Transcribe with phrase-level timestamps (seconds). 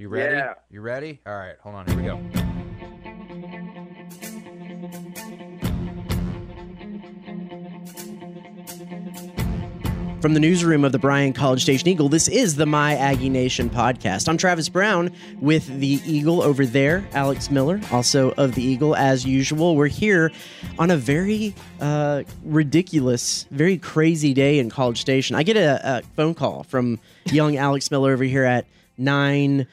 [0.00, 0.34] You ready?
[0.34, 0.54] Yeah.
[0.70, 1.20] You ready?
[1.26, 1.86] All right, hold on.
[1.86, 2.16] Here we go.
[10.22, 13.68] From the newsroom of the Bryan College Station Eagle, this is the My Aggie Nation
[13.68, 14.26] podcast.
[14.26, 19.26] I'm Travis Brown with the Eagle over there, Alex Miller, also of the Eagle, as
[19.26, 19.76] usual.
[19.76, 20.32] We're here
[20.78, 25.36] on a very uh, ridiculous, very crazy day in College Station.
[25.36, 28.64] I get a, a phone call from young Alex Miller over here at
[28.96, 29.66] 9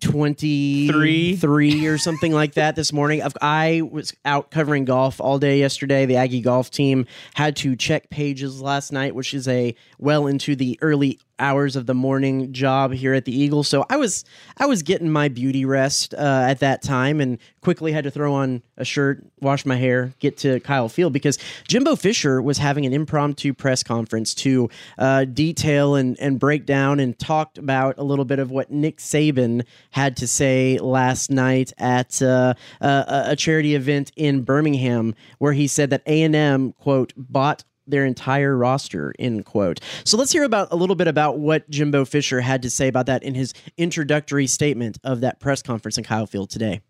[0.00, 3.22] 23 three or something like that this morning.
[3.40, 6.06] I was out covering golf all day yesterday.
[6.06, 10.56] The Aggie golf team had to check pages last night, which is a well into
[10.56, 13.62] the early hours of the morning job here at the Eagle.
[13.62, 14.24] So I was
[14.56, 18.34] I was getting my beauty rest uh, at that time and quickly had to throw
[18.34, 22.86] on a shirt, wash my hair, get to Kyle Field because Jimbo Fisher was having
[22.86, 28.04] an impromptu press conference to uh, detail and, and break down and talked about a
[28.04, 33.36] little bit of what Nick Saban had to say last night at uh, a, a
[33.36, 39.44] charity event in Birmingham where he said that A&M, quote, bought their entire roster end
[39.44, 42.88] quote so let's hear about a little bit about what jimbo fisher had to say
[42.88, 46.80] about that in his introductory statement of that press conference in kyle field today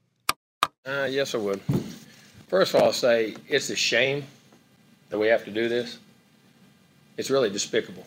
[0.87, 1.61] Uh, yes, I would.
[2.47, 4.23] First of all, I'll say it's a shame
[5.11, 5.99] that we have to do this.
[7.17, 8.07] It's really despicable.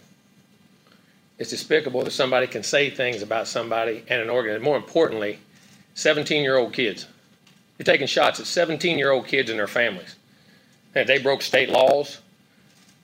[1.37, 4.61] It's despicable that somebody can say things about somebody and an organ.
[4.61, 5.39] More importantly,
[5.95, 7.05] 17 year old kids.
[7.77, 10.15] You're taking shots at 17 year old kids and their families.
[10.95, 12.19] And they broke state laws.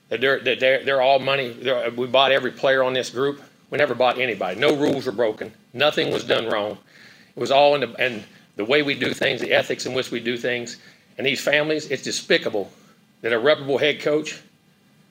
[0.08, 1.50] They're, they're, they're all money.
[1.50, 3.42] They're, we bought every player on this group.
[3.70, 4.60] We never bought anybody.
[4.60, 5.52] No rules were broken.
[5.72, 6.78] Nothing was done wrong.
[7.34, 10.10] It was all in the and the way we do things, the ethics in which
[10.10, 10.78] we do things,
[11.18, 11.90] and these families.
[11.90, 12.70] It's despicable
[13.22, 14.40] that a reputable head coach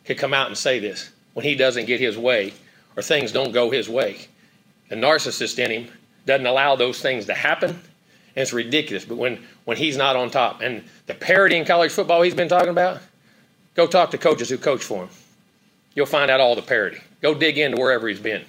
[0.06, 2.54] could come out and say this when he doesn't get his way
[2.96, 4.18] or things don't go his way.
[4.90, 5.88] The narcissist in him
[6.26, 7.82] doesn't allow those things to happen, and
[8.36, 9.06] it's ridiculous.
[9.06, 12.50] But when when he's not on top, and the parity in college football he's been
[12.50, 13.02] talking about,
[13.76, 15.10] go talk to coaches who coach for him.
[15.94, 17.00] You'll find out all the parity.
[17.22, 18.44] Go dig into wherever he's been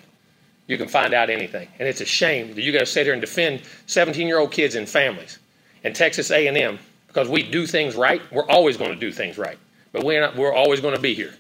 [0.66, 1.68] you can find out anything.
[1.78, 4.88] And it's a shame that you got to sit here and defend 17-year-old kids and
[4.88, 5.38] families
[5.84, 8.20] and Texas A&M because we do things right.
[8.32, 9.58] We're always going to do things right,
[9.92, 10.36] but we're not.
[10.36, 11.34] We're always going to be here.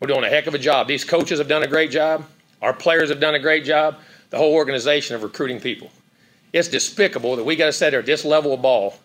[0.00, 0.88] We're doing a heck of a job.
[0.88, 2.24] These coaches have done a great job.
[2.62, 3.98] Our players have done a great job.
[4.30, 5.90] The whole organization of recruiting people.
[6.52, 8.98] It's despicable that we got to sit there at this level of ball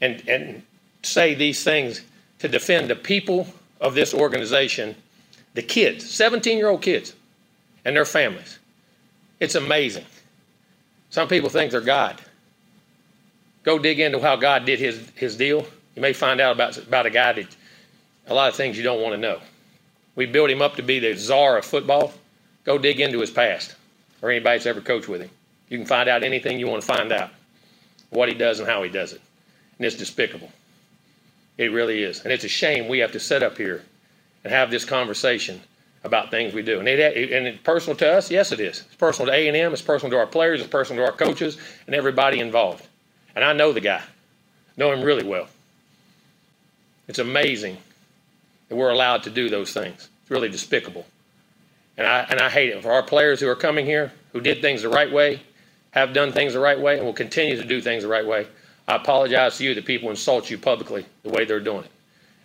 [0.00, 0.62] and and
[1.02, 2.02] say these things
[2.38, 3.46] to defend the people
[3.80, 4.94] of this organization,
[5.54, 7.14] the kids, 17-year-old kids
[7.84, 8.58] and their families.
[9.40, 10.04] It's amazing.
[11.10, 12.20] Some people think they're God.
[13.62, 15.66] Go dig into how God did his, his deal.
[15.94, 17.56] You may find out about, about a guy that
[18.26, 19.40] a lot of things you don't want to know.
[20.16, 22.12] We built him up to be the czar of football.
[22.64, 23.74] Go dig into his past
[24.20, 25.30] or anybody that's ever coached with him.
[25.68, 27.30] You can find out anything you want to find out,
[28.10, 29.20] what he does and how he does it.
[29.78, 30.50] And it's despicable.
[31.58, 32.22] It really is.
[32.22, 33.84] And it's a shame we have to sit up here
[34.44, 35.60] and have this conversation
[36.04, 36.78] about things we do.
[36.78, 38.84] And it, and it's personal to us, yes, it is.
[38.86, 39.72] It's personal to A and M.
[39.72, 40.60] It's personal to our players.
[40.60, 42.86] It's personal to our coaches and everybody involved.
[43.34, 44.02] And I know the guy,
[44.76, 45.48] know him really well.
[47.08, 47.78] It's amazing
[48.68, 50.08] that we're allowed to do those things.
[50.22, 51.06] It's really despicable,
[51.96, 54.60] and I and I hate it for our players who are coming here who did
[54.60, 55.40] things the right way,
[55.92, 58.46] have done things the right way, and will continue to do things the right way.
[58.88, 61.90] I apologize to you that people insult you publicly the way they're doing it,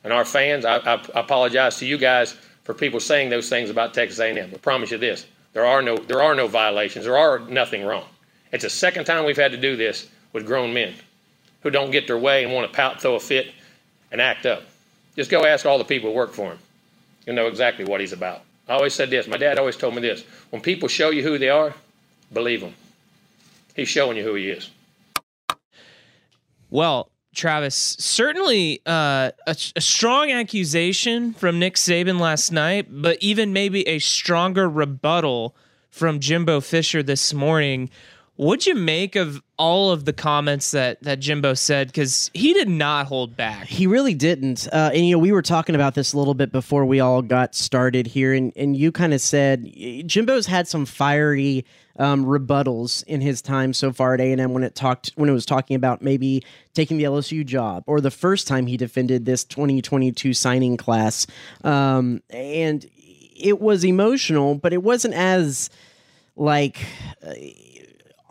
[0.04, 0.66] and our fans.
[0.66, 2.34] I, I apologize to you guys
[2.66, 4.52] for people saying those things about Texas A&M.
[4.54, 7.06] I promise you this: there are no there are no violations.
[7.06, 8.06] There are nothing wrong.
[8.52, 10.94] It's the second time we've had to do this with grown men
[11.62, 13.54] who don't get their way and want to pout, throw a fit,
[14.12, 14.64] and act up.
[15.16, 16.60] Just go ask all the people who work for him.
[17.26, 18.42] You'll know exactly what he's about.
[18.68, 19.28] I always said this.
[19.28, 21.74] My dad always told me this: when people show you who they are,
[22.34, 22.74] believe them.
[23.78, 24.70] He's showing you who he is.
[26.74, 33.54] Well, Travis, certainly uh, a, a strong accusation from Nick Saban last night, but even
[33.54, 35.56] maybe a stronger rebuttal
[35.92, 37.92] from Jimbo Fisher this morning.
[38.36, 41.88] What'd you make of all of the comments that that Jimbo said?
[41.88, 43.68] Because he did not hold back.
[43.68, 44.68] He really didn't.
[44.74, 47.22] Uh, and you know, we were talking about this a little bit before we all
[47.22, 49.72] got started here, and and you kind of said
[50.08, 51.64] Jimbo's had some fiery
[52.00, 55.30] um, rebuttals in his time so far at A and M when it talked when
[55.30, 56.44] it was talking about maybe
[56.74, 61.28] taking the LSU job or the first time he defended this 2022 signing class,
[61.64, 65.70] um, and it was emotional, but it wasn't as
[66.36, 66.80] like.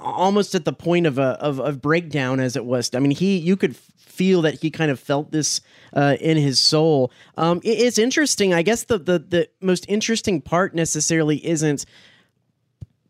[0.02, 2.90] Almost at the point of a of, of breakdown as it was.
[2.94, 5.60] I mean, he you could feel that he kind of felt this
[5.94, 7.10] uh, in his soul.
[7.36, 8.52] Um, it- it's interesting.
[8.52, 11.84] I guess the, the the most interesting part necessarily isn't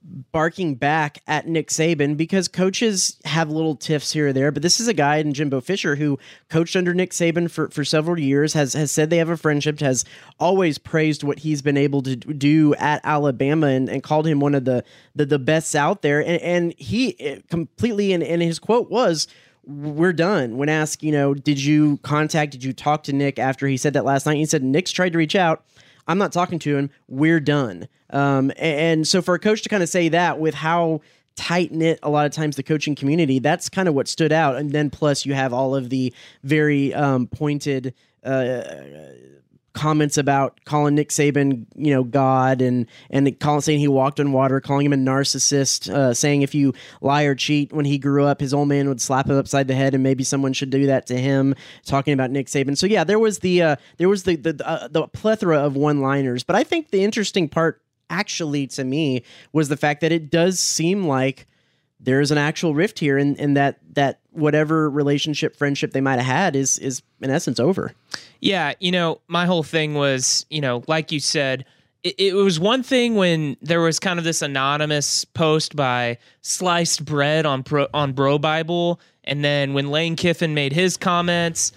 [0.05, 4.51] barking back at Nick Saban because coaches have little tiffs here or there.
[4.51, 6.19] But this is a guy in Jimbo Fisher who
[6.49, 9.81] coached under Nick Saban for, for several years, has has said they have a friendship,
[9.81, 10.05] has
[10.41, 14.55] always praised what he's been able to do at Alabama and, and called him one
[14.55, 14.85] of the
[15.15, 16.21] the, the best out there.
[16.21, 19.29] And, and he eh, completely and, and his quote was
[19.65, 20.57] we're done.
[20.57, 23.93] When asked, you know, did you contact, did you talk to Nick after he said
[23.93, 24.37] that last night?
[24.37, 25.65] He said Nick's tried to reach out.
[26.07, 26.91] I'm not talking to him.
[27.09, 27.89] We're done.
[28.11, 31.01] Um, and so for a coach to kind of say that with how
[31.35, 34.57] tight knit a lot of times the coaching community, that's kind of what stood out.
[34.57, 36.13] And then plus you have all of the
[36.43, 37.95] very um, pointed.
[38.25, 38.63] Uh,
[39.73, 44.33] comments about calling Nick Saban, you know, God, and and calling saying he walked on
[44.33, 48.25] water, calling him a narcissist, uh, saying if you lie or cheat when he grew
[48.25, 50.87] up, his old man would slap him upside the head, and maybe someone should do
[50.87, 51.55] that to him.
[51.85, 54.89] Talking about Nick Saban, so yeah, there was the uh, there was the the uh,
[54.89, 59.23] the plethora of one liners, but I think the interesting part actually to me
[59.53, 61.47] was the fact that it does seem like
[61.99, 66.27] there's an actual rift here and, and that that whatever relationship friendship they might have
[66.27, 67.93] had is is in essence over
[68.41, 71.65] yeah you know my whole thing was you know like you said
[72.03, 77.05] it, it was one thing when there was kind of this anonymous post by sliced
[77.05, 81.73] bread on Pro, on bro bible and then when lane kiffin made his comments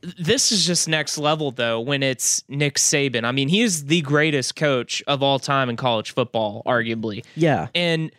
[0.00, 3.24] this is just next level though when it's Nick Saban.
[3.24, 7.24] I mean, he is the greatest coach of all time in college football, arguably.
[7.34, 7.68] Yeah.
[7.74, 8.12] And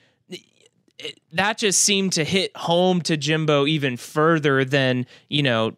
[1.00, 5.74] it, that just seemed to hit home to Jimbo even further than you know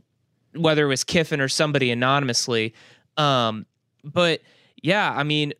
[0.56, 2.74] whether it was Kiffin or somebody anonymously.
[3.18, 3.66] Um,
[4.04, 4.42] but
[4.82, 5.54] yeah, I mean,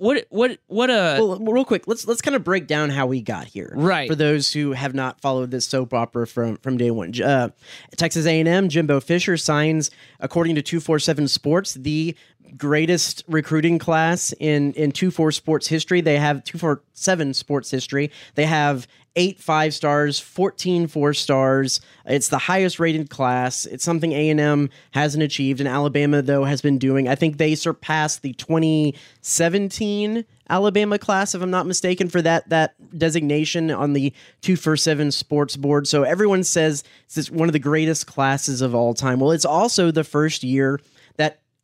[0.00, 3.20] what what what a well, real quick let's let's kind of break down how we
[3.20, 3.70] got here.
[3.76, 4.08] Right.
[4.08, 7.12] For those who have not followed this soap opera from from day one.
[7.20, 7.50] Uh,
[7.96, 12.16] texas a&m jimbo fisher signs according to 247 sports the
[12.56, 16.00] greatest recruiting class in in 24 sports history.
[16.00, 18.10] They have 247 sports history.
[18.34, 18.86] They have
[19.16, 21.80] eight five stars 14 four stars.
[22.06, 23.66] It's the highest rated class.
[23.66, 27.08] It's something a&m hasn't achieved and alabama though has been doing.
[27.08, 32.74] I think they surpassed the 2017 alabama class if i'm not mistaken for that that
[32.98, 34.12] designation on the
[34.42, 35.86] 247 sports board.
[35.86, 36.82] So everyone says
[37.14, 39.20] it's one of the greatest classes of all time.
[39.20, 40.80] Well it's also the first year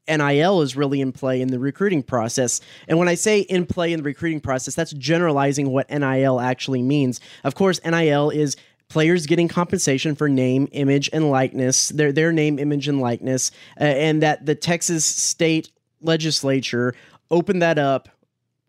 [0.09, 2.61] NIL is really in play in the recruiting process.
[2.89, 6.83] And when I say in play in the recruiting process, that's generalizing what NIL actually
[6.83, 7.21] means.
[7.45, 8.57] Of course, NIL is
[8.89, 13.51] players getting compensation for name, image, and likeness, their their name, image, and likeness,
[13.81, 15.71] uh, and that the Texas state
[16.01, 16.95] legislature
[17.31, 18.09] opened that up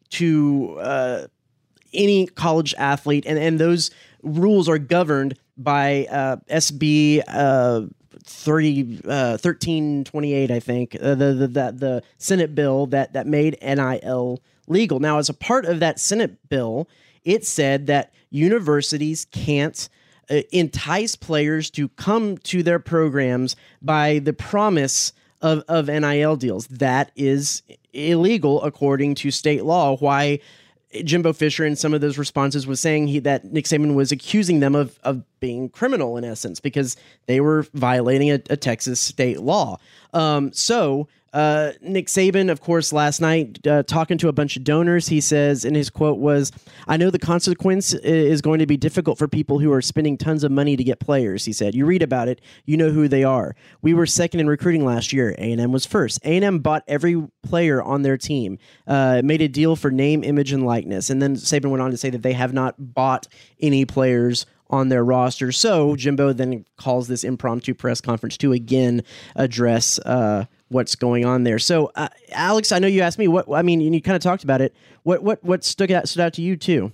[0.09, 1.27] to uh,
[1.93, 3.91] any college athlete, and and those
[4.23, 7.81] rules are governed by uh, SB uh,
[8.27, 13.57] 30 uh, 1328 I think uh, the, the the the Senate bill that that made
[13.61, 14.99] NIL legal.
[14.99, 16.87] Now as a part of that Senate bill,
[17.23, 19.87] it said that universities can't
[20.29, 26.67] uh, entice players to come to their programs by the promise of, of NIL deals.
[26.67, 27.63] That is
[27.93, 29.95] illegal according to state law.
[29.97, 30.39] Why
[31.03, 34.61] Jimbo Fisher in some of those responses was saying he, that Nick Saban was accusing
[34.61, 36.95] them of, of being criminal in essence because
[37.25, 39.77] they were violating a, a Texas state law.
[40.17, 44.63] Um, so uh, Nick Saban, of course, last night uh, talking to a bunch of
[44.63, 46.51] donors, he says, and his quote was,
[46.87, 50.43] "I know the consequence is going to be difficult for people who are spending tons
[50.43, 53.23] of money to get players." He said, "You read about it, you know who they
[53.23, 53.55] are.
[53.83, 55.35] We were second in recruiting last year.
[55.37, 56.19] A and M was first.
[56.23, 60.23] A and M bought every player on their team, uh, made a deal for name,
[60.23, 63.27] image, and likeness." And then Saban went on to say that they have not bought
[63.59, 65.51] any players on their roster.
[65.51, 69.03] So Jimbo then calls this impromptu press conference to again
[69.35, 71.59] address uh, what's going on there.
[71.59, 73.81] So, uh, Alex, I know you asked me what I mean.
[73.81, 74.75] and You kind of talked about it.
[75.03, 76.91] What what what stood out stood out to you too?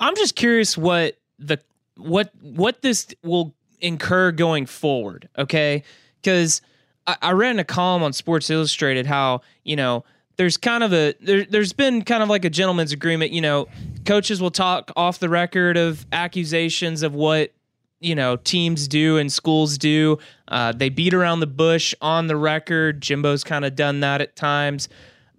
[0.00, 1.58] I'm just curious what the
[1.96, 5.28] what what this will incur going forward.
[5.38, 5.84] Okay,
[6.20, 6.60] because
[7.06, 10.04] I, I read in a column on Sports Illustrated how you know
[10.36, 13.32] there's kind of a there, there's been kind of like a gentleman's agreement.
[13.32, 13.68] You know,
[14.04, 17.52] coaches will talk off the record of accusations of what
[18.00, 20.18] you know teams do and schools do.
[20.48, 23.00] Uh, they beat around the bush on the record.
[23.00, 24.88] Jimbo's kind of done that at times,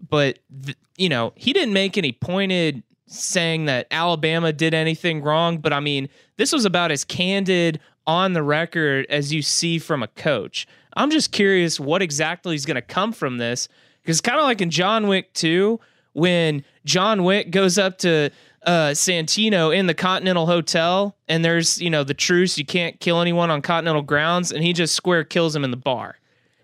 [0.09, 5.59] but th- you know he didn't make any pointed saying that Alabama did anything wrong.
[5.59, 10.01] But I mean, this was about as candid on the record as you see from
[10.01, 10.67] a coach.
[10.95, 13.69] I'm just curious what exactly is going to come from this
[14.07, 15.81] because kind of like in John Wick 2,
[16.13, 18.29] when John Wick goes up to
[18.65, 23.19] uh, Santino in the Continental Hotel, and there's you know the truce, you can't kill
[23.19, 26.19] anyone on Continental grounds, and he just square kills him in the bar,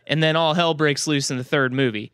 [0.07, 2.13] and then all hell breaks loose in the third movie.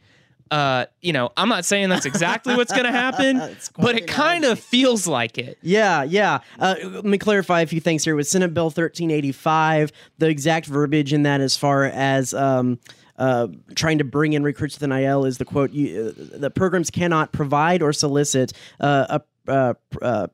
[0.50, 4.46] Uh, you know, I'm not saying that's exactly what's going to happen, but it kind
[4.46, 5.60] of feels like it.
[5.62, 6.40] Yeah, yeah.
[6.58, 8.16] Uh, let me clarify a few things here.
[8.16, 12.80] With Senate Bill 1385, the exact verbiage in that, as far as um,
[13.20, 16.50] uh, trying to bring in recruits to the NIL, is the quote: you, uh, "The
[16.50, 19.74] programs cannot provide or solicit uh, a." Uh,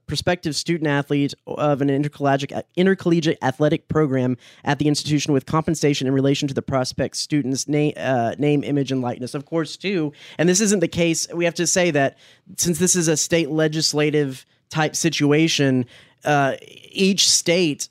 [0.08, 6.14] prospective student athlete of an intercollegiate, intercollegiate athletic program at the institution with compensation in
[6.14, 7.94] relation to the prospect student's name,
[8.40, 9.34] name, image, and likeness.
[9.34, 11.30] Of course, too, and this isn't the case.
[11.34, 12.18] We have to say that
[12.58, 15.86] since this is a state legislative type situation,
[16.26, 16.56] uh,
[16.92, 17.90] each state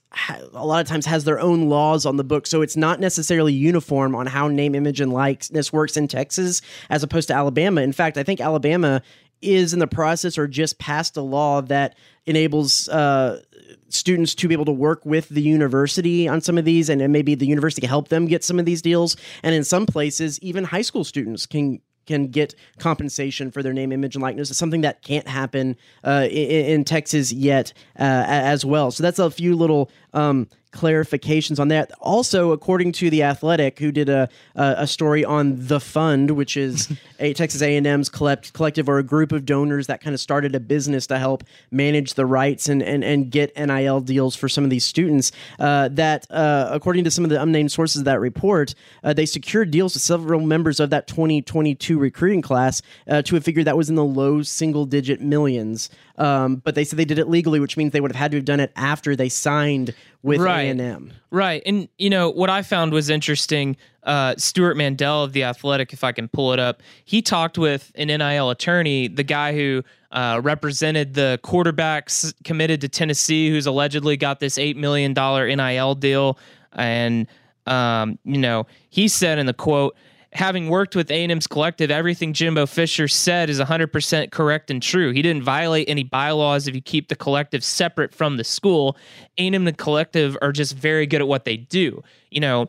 [0.54, 3.52] a lot of times has their own laws on the book, so it's not necessarily
[3.52, 7.80] uniform on how name, image, and likeness works in Texas as opposed to Alabama.
[7.80, 9.02] In fact, I think Alabama
[9.42, 13.42] is in the process or just passed a law that enables uh,
[13.88, 17.12] students to be able to work with the university on some of these, and, and
[17.12, 19.16] maybe the university can help them get some of these deals.
[19.42, 23.92] And in some places, even high school students can can get compensation for their name,
[23.92, 24.50] image, and likeness.
[24.50, 28.90] It's something that can't happen uh, in, in Texas yet uh, as well.
[28.90, 31.92] So that's a few little um, clarifications on that.
[32.00, 36.56] Also, according to the Athletic, who did a a, a story on the fund, which
[36.56, 40.14] is a Texas A and M's collect, collective or a group of donors that kind
[40.14, 44.34] of started a business to help manage the rights and and, and get NIL deals
[44.34, 45.32] for some of these students.
[45.58, 49.26] Uh, that uh, according to some of the unnamed sources of that report, uh, they
[49.26, 53.76] secured deals with several members of that 2022 recruiting class uh, to a figure that
[53.76, 55.88] was in the low single digit millions.
[56.16, 58.36] Um, but they said they did it legally, which means they would have had to
[58.36, 60.78] have done it after they signed with Right.
[60.78, 61.12] A&M.
[61.30, 61.62] Right.
[61.66, 66.04] And, you know, what I found was interesting, uh, Stewart Mandel of The Athletic, if
[66.04, 70.40] I can pull it up, he talked with an NIL attorney, the guy who uh,
[70.42, 76.38] represented the quarterbacks committed to Tennessee, who's allegedly got this $8 million NIL deal.
[76.72, 77.26] And,
[77.66, 79.96] um, you know, he said in the quote,
[80.34, 85.12] having worked with A&M's collective, everything Jimbo Fisher said is 100% correct and true.
[85.12, 88.96] He didn't violate any bylaws if you keep the collective separate from the school.
[89.38, 92.02] A&M and the collective are just very good at what they do.
[92.30, 92.68] You know,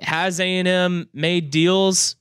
[0.00, 2.16] has A&M made deals?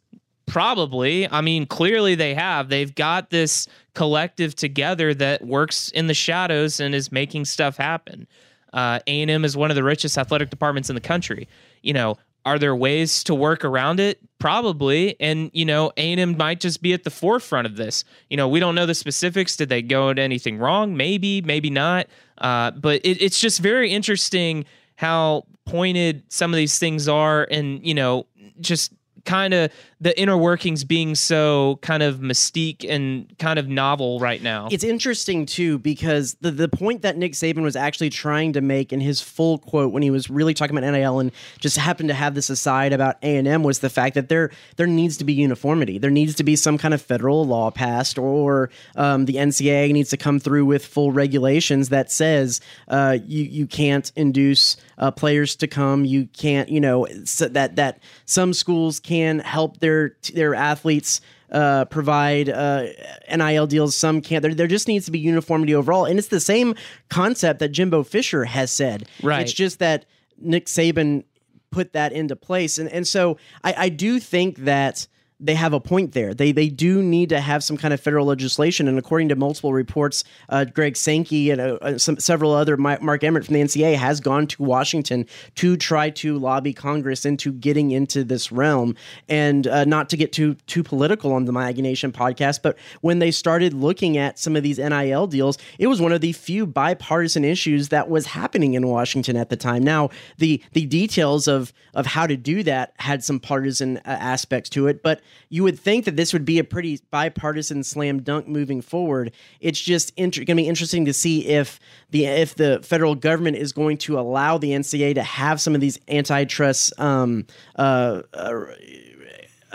[0.47, 1.29] Probably.
[1.29, 2.69] I mean, clearly they have.
[2.69, 8.27] They've got this collective together that works in the shadows and is making stuff happen.
[8.73, 11.47] Uh, A&M is one of the richest athletic departments in the country.
[11.81, 14.19] You know, are there ways to work around it?
[14.39, 15.19] Probably.
[15.19, 18.03] And you know, A&M might just be at the forefront of this.
[18.29, 19.55] You know, we don't know the specifics.
[19.55, 20.95] Did they go into anything wrong?
[20.95, 22.07] Maybe, maybe not.
[22.37, 27.85] Uh, but it, it's just very interesting how pointed some of these things are, and
[27.85, 28.27] you know,
[28.59, 28.93] just
[29.25, 34.41] kind of the inner workings being so kind of mystique and kind of novel right
[34.41, 34.67] now.
[34.71, 38.93] It's interesting too because the the point that Nick Saban was actually trying to make
[38.93, 42.15] in his full quote when he was really talking about NIL and just happened to
[42.15, 45.23] have this aside about A and M was the fact that there there needs to
[45.23, 45.97] be uniformity.
[45.97, 50.09] There needs to be some kind of federal law passed, or um, the NCAA needs
[50.11, 55.55] to come through with full regulations that says uh, you you can't induce uh, players
[55.57, 56.05] to come.
[56.05, 61.21] You can't you know so that that some schools can help their their athletes
[61.51, 62.87] uh, provide uh,
[63.33, 63.95] NIL deals.
[63.95, 64.41] Some can't.
[64.41, 66.75] There, there just needs to be uniformity overall, and it's the same
[67.09, 69.07] concept that Jimbo Fisher has said.
[69.21, 69.41] Right.
[69.41, 70.05] It's just that
[70.37, 71.23] Nick Saban
[71.71, 75.07] put that into place, and and so I, I do think that
[75.39, 76.33] they have a point there.
[76.33, 79.73] They they do need to have some kind of federal legislation, and according to multiple
[79.73, 83.95] reports, uh, Greg Sankey and uh, uh, some several other Mark Emmert from the NCA
[83.95, 85.25] has gone to Washington
[85.55, 88.95] to try to lobby Congress into getting into this realm,
[89.27, 92.77] and uh, not to get too too political on the My Aggie Nation podcast, but
[93.01, 96.31] when they started looking at some of these NIL deals, it was one of the
[96.31, 99.83] few bipartisan issues that was happening in Washington at the time.
[99.83, 104.69] Now the the details of of how to do that had some partisan uh, aspects
[104.69, 108.47] to it, but you would think that this would be a pretty bipartisan slam dunk
[108.47, 109.31] moving forward.
[109.59, 111.79] It's just inter- going to be interesting to see if
[112.11, 115.81] the if the federal government is going to allow the NCA to have some of
[115.81, 118.65] these antitrust um, uh, uh,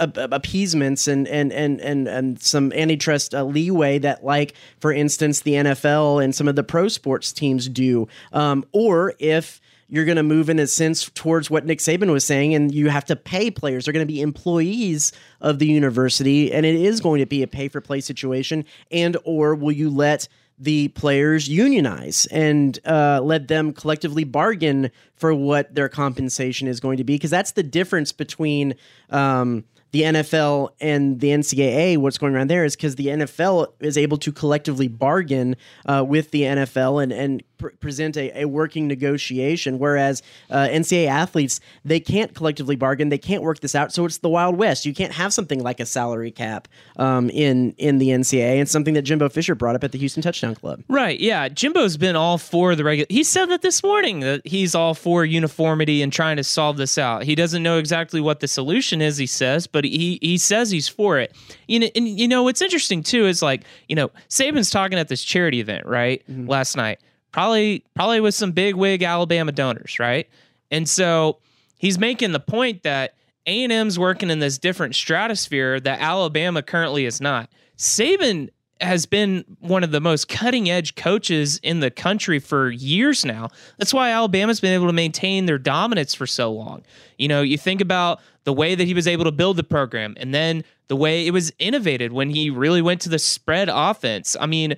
[0.01, 5.41] ap- appeasements and and and and and some antitrust uh, leeway that, like for instance,
[5.41, 10.17] the NFL and some of the pro sports teams do, um, or if you're going
[10.17, 13.17] to move in a sense towards what Nick Saban was saying, and you have to
[13.17, 13.85] pay players.
[13.85, 17.49] They're going to be employees of the university, and it is going to be a
[17.49, 18.65] pay for play situation.
[18.91, 20.29] And or will you let
[20.61, 24.91] the players unionize and uh, let them collectively bargain
[25.21, 27.15] for what their compensation is going to be?
[27.15, 28.75] Because that's the difference between.
[29.11, 33.99] Um, the NFL and the NCAA, what's going on there is because the NFL is
[33.99, 38.87] able to collectively bargain uh, with the NFL and, and pr- present a, a working
[38.87, 39.79] negotiation.
[39.79, 43.93] Whereas uh, NCAA athletes, they can't collectively bargain, they can't work this out.
[43.93, 44.87] So it's the Wild West.
[44.87, 48.95] You can't have something like a salary cap um, in in the NCAA, and something
[48.95, 50.83] that Jimbo Fisher brought up at the Houston Touchdown Club.
[50.89, 51.19] Right.
[51.19, 51.49] Yeah.
[51.49, 53.07] Jimbo's been all for the regular.
[53.11, 56.99] He said that this morning that he's all for uniformity and trying to solve this
[56.99, 57.25] out.
[57.25, 59.17] He doesn't know exactly what the solution is.
[59.17, 61.35] He says, but he he says he's for it.
[61.69, 65.09] You know, and you know what's interesting too is like you know Saban's talking at
[65.09, 66.47] this charity event right mm-hmm.
[66.49, 67.01] last night,
[67.33, 70.29] probably probably with some big wig Alabama donors, right?
[70.71, 71.39] And so
[71.79, 73.15] he's making the point that
[73.47, 77.51] A and M's working in this different stratosphere that Alabama currently is not.
[77.77, 83.25] Saban has been one of the most cutting edge coaches in the country for years
[83.25, 83.49] now.
[83.79, 86.83] That's why Alabama's been able to maintain their dominance for so long.
[87.19, 90.15] You know, you think about the way that he was able to build the program
[90.17, 94.37] and then the way it was innovated when he really went to the spread offense.
[94.41, 94.77] I mean,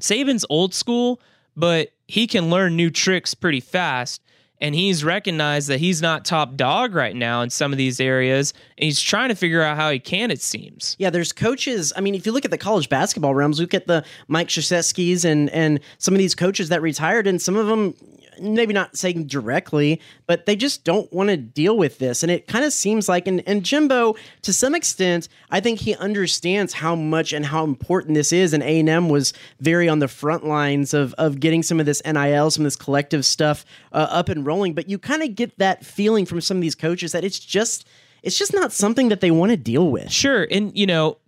[0.00, 1.20] Saban's old school,
[1.56, 4.22] but he can learn new tricks pretty fast.
[4.60, 8.52] And he's recognized that he's not top dog right now in some of these areas.
[8.76, 10.96] And he's trying to figure out how he can, it seems.
[10.98, 11.92] Yeah, there's coaches.
[11.96, 15.24] I mean, if you look at the college basketball realms, look at the Mike Krzyzewskis
[15.24, 17.94] and and some of these coaches that retired, and some of them
[18.40, 22.22] maybe not saying directly, but they just don't want to deal with this.
[22.22, 25.94] And it kind of seems like, and, and Jimbo, to some extent, I think he
[25.96, 28.52] understands how much and how important this is.
[28.52, 32.50] And A&M was very on the front lines of, of getting some of this NIL,
[32.50, 34.74] some of this collective stuff uh, up and rolling.
[34.74, 37.86] But you kind of get that feeling from some of these coaches that it's just,
[38.22, 40.10] it's just not something that they want to deal with.
[40.10, 41.18] Sure, and you know,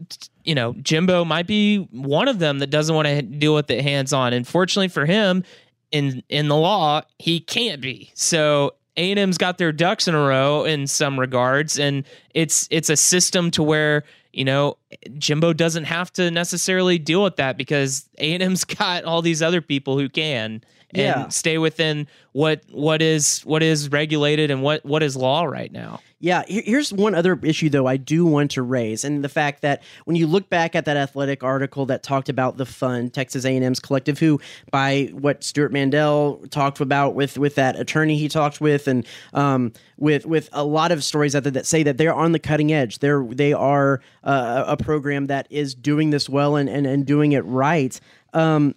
[0.45, 3.83] you know, Jimbo might be one of them that doesn't want to deal with it
[3.83, 4.33] hands on.
[4.33, 5.45] And fortunately for him,
[5.93, 8.11] in in the law, he can't be.
[8.15, 12.97] So A&M's got their ducks in a row in some regards, and it's it's a
[12.97, 14.77] system to where you know
[15.19, 19.99] Jimbo doesn't have to necessarily deal with that because A&M's got all these other people
[19.99, 20.63] who can
[20.95, 21.29] and Yeah.
[21.29, 26.01] stay within what what is what is regulated and what what is law right now.
[26.23, 29.83] Yeah, here's one other issue though I do want to raise, and the fact that
[30.05, 33.81] when you look back at that athletic article that talked about the fund, Texas A&M's
[33.81, 34.39] collective, who
[34.71, 39.73] by what Stewart Mandel talked about with with that attorney he talked with, and um,
[39.97, 42.71] with with a lot of stories out there that say that they're on the cutting
[42.71, 42.99] edge.
[42.99, 47.33] They're they are uh, a program that is doing this well and and, and doing
[47.33, 47.99] it right.
[48.35, 48.75] Um,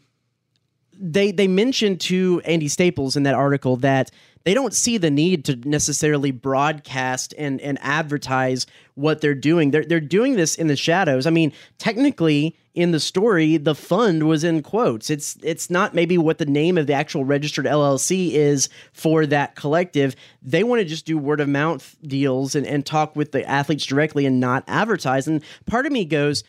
[1.03, 4.09] they they mentioned to Andy Staples in that article that
[4.45, 9.71] they don't see the need to necessarily broadcast and and advertise what they're doing.
[9.71, 11.27] They're they're doing this in the shadows.
[11.27, 15.09] I mean, technically in the story, the fund was in quotes.
[15.09, 19.55] It's it's not maybe what the name of the actual registered LLC is for that
[19.55, 20.15] collective.
[20.41, 23.85] They want to just do word of mouth deals and, and talk with the athletes
[23.85, 25.27] directly and not advertise.
[25.27, 26.45] And part of me goes,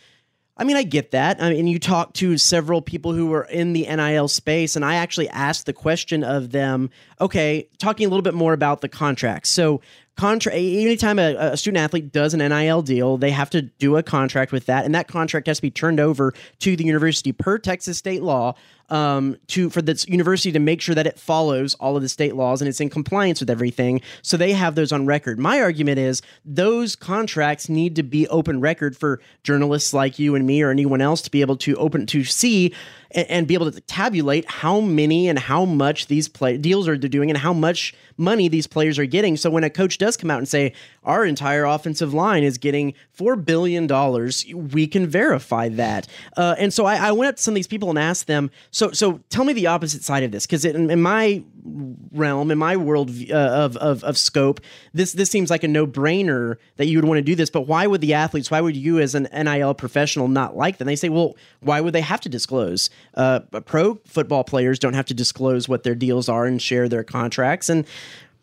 [0.56, 1.42] I mean, I get that.
[1.42, 4.96] I mean, you talk to several people who are in the NIL space, and I
[4.96, 6.90] actually asked the question of them.
[7.20, 9.50] Okay, talking a little bit more about the contracts.
[9.50, 9.80] So,
[10.16, 10.56] contract.
[10.56, 14.52] Anytime a, a student athlete does an NIL deal, they have to do a contract
[14.52, 17.98] with that, and that contract has to be turned over to the university per Texas
[17.98, 18.54] state law.
[18.90, 22.37] Um, to for this university to make sure that it follows all of the state
[22.37, 24.03] laws and it's in compliance with everything.
[24.20, 25.38] So they have those on record.
[25.38, 30.47] My argument is those contracts need to be open record for journalists like you and
[30.47, 32.75] me or anyone else to be able to open to see
[33.14, 36.97] and, and be able to tabulate how many and how much these play deals are
[36.97, 39.37] doing and how much money these players are getting.
[39.37, 40.73] So when a coach does come out and say
[41.05, 46.07] our entire offensive line is getting four billion dollars, we can verify that.
[46.37, 48.51] Uh, and so I, I went up to some of these people and asked them.
[48.74, 51.44] So so tell me the opposite side of this because in, in my
[52.10, 54.60] realm, in my world uh, of, of of scope,
[54.92, 57.50] this this seems like a no brainer that you would want to do this.
[57.50, 58.50] But why would the athletes?
[58.50, 60.87] Why would you as an NIL professional not like them?
[60.87, 62.90] They say, well, why would they have to disclose?
[63.14, 67.04] Uh, pro football players don't have to disclose what their deals are and share their
[67.04, 67.87] contracts and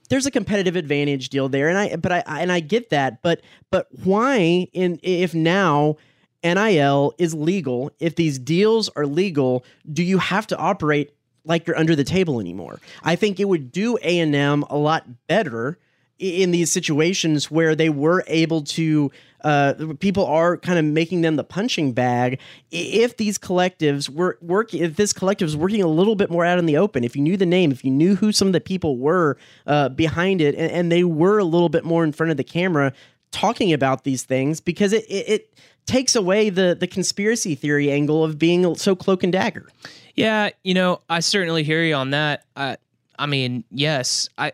[0.08, 3.42] there's a competitive advantage deal there and i but i and i get that but
[3.70, 5.96] but why in if now
[6.44, 11.78] nil is legal if these deals are legal do you have to operate like you're
[11.78, 15.78] under the table anymore i think it would do a&m a lot better
[16.22, 19.12] in these situations where they were able to
[19.44, 22.40] uh, people are kind of making them the punching bag.
[22.70, 26.60] If these collectives were work, if this collective is working a little bit more out
[26.60, 28.62] in the open, if you knew the name, if you knew who some of the
[28.62, 32.30] people were uh, behind it, and, and they were a little bit more in front
[32.30, 32.94] of the camera
[33.32, 35.54] talking about these things, because it it, it
[35.86, 39.68] takes away the the conspiracy theory angle of being so cloak and dagger.
[40.16, 42.46] Yeah, you know, I certainly hear you on that.
[42.56, 42.78] I,
[43.18, 44.54] I mean, yes, I.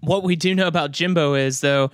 [0.00, 1.90] What we do know about Jimbo is though,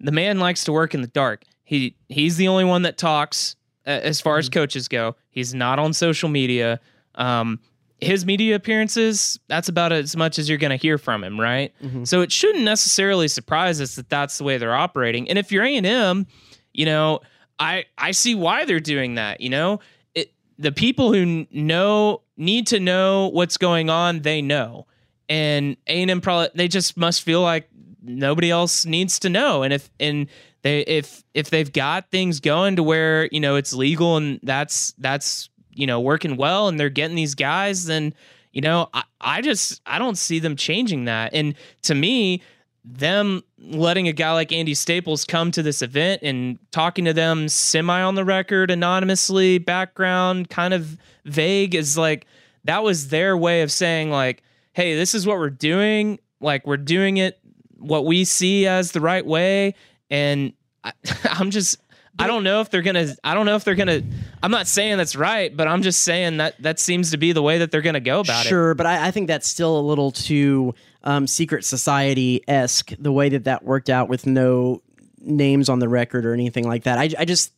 [0.00, 1.44] the man likes to work in the dark.
[1.62, 5.16] He he's the only one that talks uh, as far as coaches go.
[5.30, 6.80] He's not on social media.
[7.14, 7.60] Um,
[8.00, 11.72] his media appearances, that's about as much as you're going to hear from him, right?
[11.82, 12.04] Mm-hmm.
[12.04, 15.28] So it shouldn't necessarily surprise us that that's the way they're operating.
[15.28, 16.26] And if you're A&M,
[16.72, 17.20] you know,
[17.58, 19.80] I I see why they're doing that, you know?
[20.14, 24.86] It, the people who know need to know what's going on, they know.
[25.28, 27.68] And A&M probably they just must feel like
[28.02, 29.62] nobody else needs to know.
[29.62, 30.28] And if and
[30.62, 34.92] they if if they've got things going to where, you know, it's legal and that's
[34.98, 38.14] that's you know, working well and they're getting these guys, then,
[38.52, 41.34] you know, I, I just I don't see them changing that.
[41.34, 42.42] And to me,
[42.84, 47.48] them letting a guy like Andy Staples come to this event and talking to them
[47.48, 52.26] semi on the record, anonymously, background, kind of vague is like
[52.64, 54.42] that was their way of saying, like,
[54.72, 56.18] hey, this is what we're doing.
[56.40, 57.38] Like, we're doing it
[57.78, 59.74] what we see as the right way.
[60.10, 60.92] And I,
[61.24, 61.78] I'm just,
[62.18, 63.14] I don't know if they're gonna.
[63.24, 64.00] I don't know if they're gonna.
[64.40, 67.42] I'm not saying that's right, but I'm just saying that that seems to be the
[67.42, 68.48] way that they're gonna go about sure, it.
[68.48, 72.92] Sure, but I, I, think that's still a little too um, secret society esque.
[72.98, 74.82] The way that that worked out with no
[75.26, 76.98] names on the record or anything like that.
[76.98, 77.52] I, I just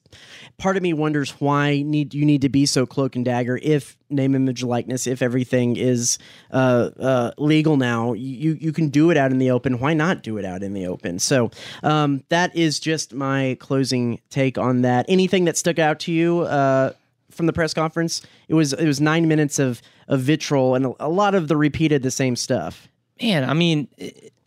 [0.58, 3.96] part of me wonders why need you need to be so cloak and dagger if
[4.08, 6.18] name image likeness if everything is
[6.52, 8.12] uh, uh, legal now.
[8.12, 9.78] You you can do it out in the open.
[9.78, 11.18] Why not do it out in the open?
[11.18, 11.50] So
[11.82, 15.06] um, that is just my closing take on that.
[15.08, 16.92] Anything that stuck out to you uh,
[17.30, 18.22] from the press conference?
[18.48, 21.56] It was it was nine minutes of of vitriol and a, a lot of the
[21.56, 22.88] repeated the same stuff
[23.20, 23.88] man i mean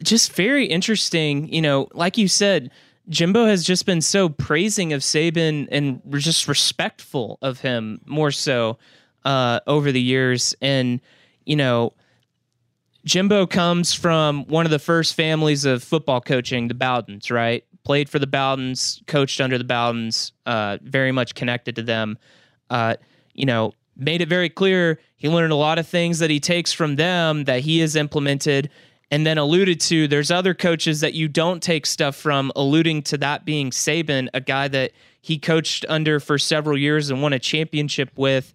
[0.01, 2.71] just very interesting you know like you said
[3.10, 8.77] Jimbo has just been so praising of Saban and just respectful of him more so
[9.25, 10.55] uh, over the years.
[10.62, 11.01] And,
[11.45, 11.93] you know,
[13.05, 17.63] Jimbo comes from one of the first families of football coaching, the Bowdens, right?
[17.84, 22.17] Played for the Bowdens, coached under the Bowdens, uh, very much connected to them.
[22.69, 22.95] Uh,
[23.34, 26.71] you know, made it very clear he learned a lot of things that he takes
[26.71, 28.69] from them that he has implemented
[29.12, 33.17] and then alluded to there's other coaches that you don't take stuff from, alluding to
[33.17, 37.39] that being Saban, a guy that he coached under for several years and won a
[37.39, 38.53] championship with.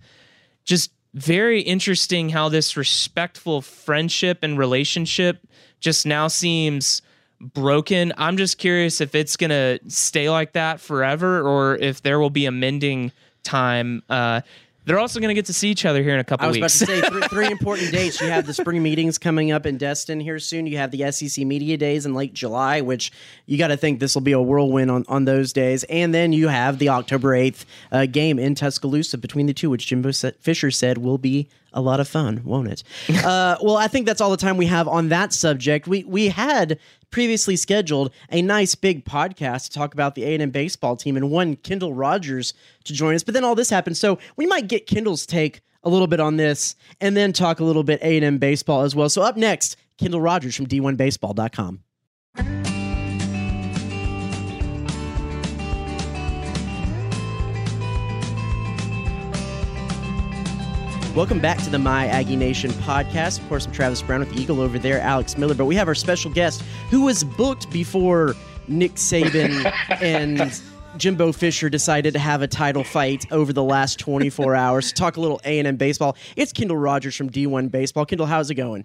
[0.65, 5.47] Just very interesting how this respectful friendship and relationship
[5.81, 7.03] just now seems
[7.41, 8.13] broken.
[8.17, 12.31] I'm just curious if it's going to stay like that forever or if there will
[12.31, 14.03] be a mending time.
[14.09, 14.41] Uh,
[14.85, 16.59] they're also going to get to see each other here in a couple I was
[16.59, 16.83] weeks.
[16.83, 18.21] about to say three, three important dates.
[18.21, 20.67] You have the spring meetings coming up in Destin here soon.
[20.67, 23.13] You have the SEC Media Days in late July, which
[23.47, 25.85] you got to think this will be a whirlwind on, on those days.
[25.85, 29.87] And then you have the October 8th uh, game in Tuscaloosa between the two, which
[29.87, 32.83] Jimbo Fisher said will be a lot of fun, won't it?
[33.25, 35.87] uh, well, I think that's all the time we have on that subject.
[35.87, 36.79] We we had
[37.11, 41.55] previously scheduled a nice big podcast to talk about the A&M baseball team and one
[41.57, 43.23] Kendall Rogers to join us.
[43.23, 43.97] But then all this happened.
[43.97, 47.65] So we might get Kendall's take a little bit on this and then talk a
[47.65, 49.09] little bit A&M baseball as well.
[49.09, 51.81] So up next, Kendall Rogers from D1Baseball.com.
[61.15, 63.39] Welcome back to the My Aggie Nation podcast.
[63.39, 65.55] Of course, I'm Travis Brown with Eagle over there, Alex Miller.
[65.55, 68.35] But we have our special guest who was booked before
[68.67, 69.73] Nick Saban
[70.03, 70.61] and
[70.97, 74.93] Jimbo Fisher decided to have a title fight over the last 24 hours.
[74.93, 76.17] Talk a little A&M baseball.
[76.35, 78.05] It's Kendall Rogers from D1 Baseball.
[78.05, 78.85] Kendall, how's it going?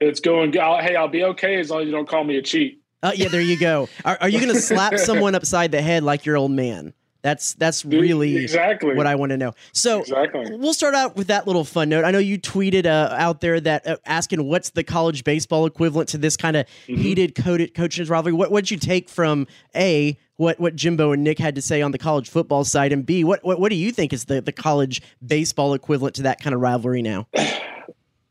[0.00, 0.52] It's going.
[0.52, 2.82] Hey, I'll be okay as long as you don't call me a cheat.
[3.04, 3.88] Uh, yeah, there you go.
[4.04, 6.92] Are, are you going to slap someone upside the head like your old man?
[7.24, 9.54] That's that's really exactly what I want to know.
[9.72, 10.58] So exactly.
[10.58, 12.04] we'll start out with that little fun note.
[12.04, 16.10] I know you tweeted uh, out there that uh, asking what's the college baseball equivalent
[16.10, 17.00] to this kind of mm-hmm.
[17.00, 18.34] heated coded coaches rivalry.
[18.34, 21.92] What what'd you take from a what what Jimbo and Nick had to say on
[21.92, 24.52] the college football side, and b what what, what do you think is the the
[24.52, 27.26] college baseball equivalent to that kind of rivalry now?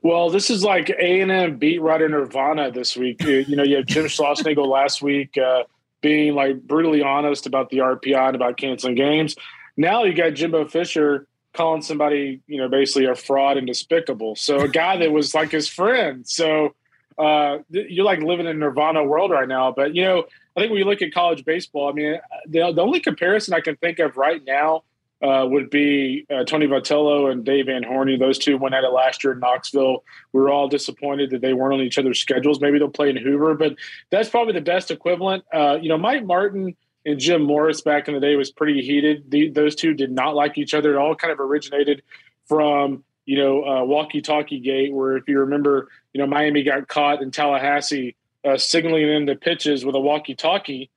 [0.06, 3.24] Well, this is like A and M beat writer Nirvana this week.
[3.24, 5.38] You know, you have Jim Schlossnagle last week.
[5.38, 5.64] Uh,
[6.04, 9.36] being like brutally honest about the RPI and about canceling games.
[9.76, 14.36] Now you got Jimbo Fisher calling somebody, you know, basically a fraud and despicable.
[14.36, 16.28] So a guy that was like his friend.
[16.28, 16.76] So
[17.18, 19.72] uh, you're like living in Nirvana world right now.
[19.72, 22.82] But you know, I think when you look at college baseball, I mean, the, the
[22.82, 24.84] only comparison I can think of right now
[25.24, 28.18] uh, would be uh, Tony Vitello and Dave Van Horney.
[28.18, 30.04] Those two went at it last year in Knoxville.
[30.34, 32.60] We were all disappointed that they weren't on each other's schedules.
[32.60, 33.76] Maybe they'll play in Hoover, but
[34.10, 35.46] that's probably the best equivalent.
[35.54, 39.32] Uh, you know, Mike Martin and Jim Morris back in the day was pretty heated.
[39.32, 40.94] The, those two did not like each other.
[40.94, 42.04] It all kind of originated
[42.46, 47.22] from you know uh, walkie-talkie gate, where if you remember, you know Miami got caught
[47.22, 50.90] in Tallahassee uh, signaling in the pitches with a walkie-talkie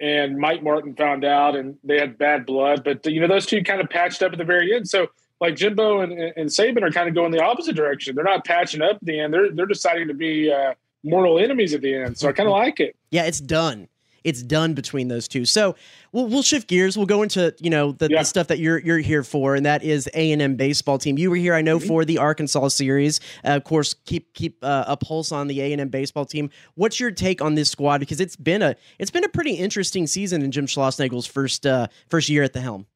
[0.00, 2.84] and Mike Martin found out, and they had bad blood.
[2.84, 4.88] But you know, those two kind of patched up at the very end.
[4.88, 5.08] So
[5.40, 8.14] like Jimbo and, and Saban are kind of going the opposite direction.
[8.14, 9.32] They're not patching up at the end.
[9.32, 12.18] They're they're deciding to be uh, mortal enemies at the end.
[12.18, 12.96] So I kind of like it.
[13.10, 13.88] Yeah, it's done.
[14.26, 15.44] It's done between those two.
[15.44, 15.76] So
[16.10, 16.96] we'll we'll shift gears.
[16.96, 18.18] We'll go into you know the, Yeah.
[18.18, 21.16] the stuff that you're you're here for, and that is A and M baseball team.
[21.16, 21.86] You were here, I know, Mm-hmm.
[21.86, 23.20] for the Arkansas series.
[23.44, 26.50] Uh, of course, keep keep uh, a pulse on the A and M baseball team.
[26.74, 27.98] What's your take on this squad?
[27.98, 31.86] Because it's been a it's been a pretty interesting season in Jim Schlossnagle's first uh,
[32.08, 32.86] first year at the helm.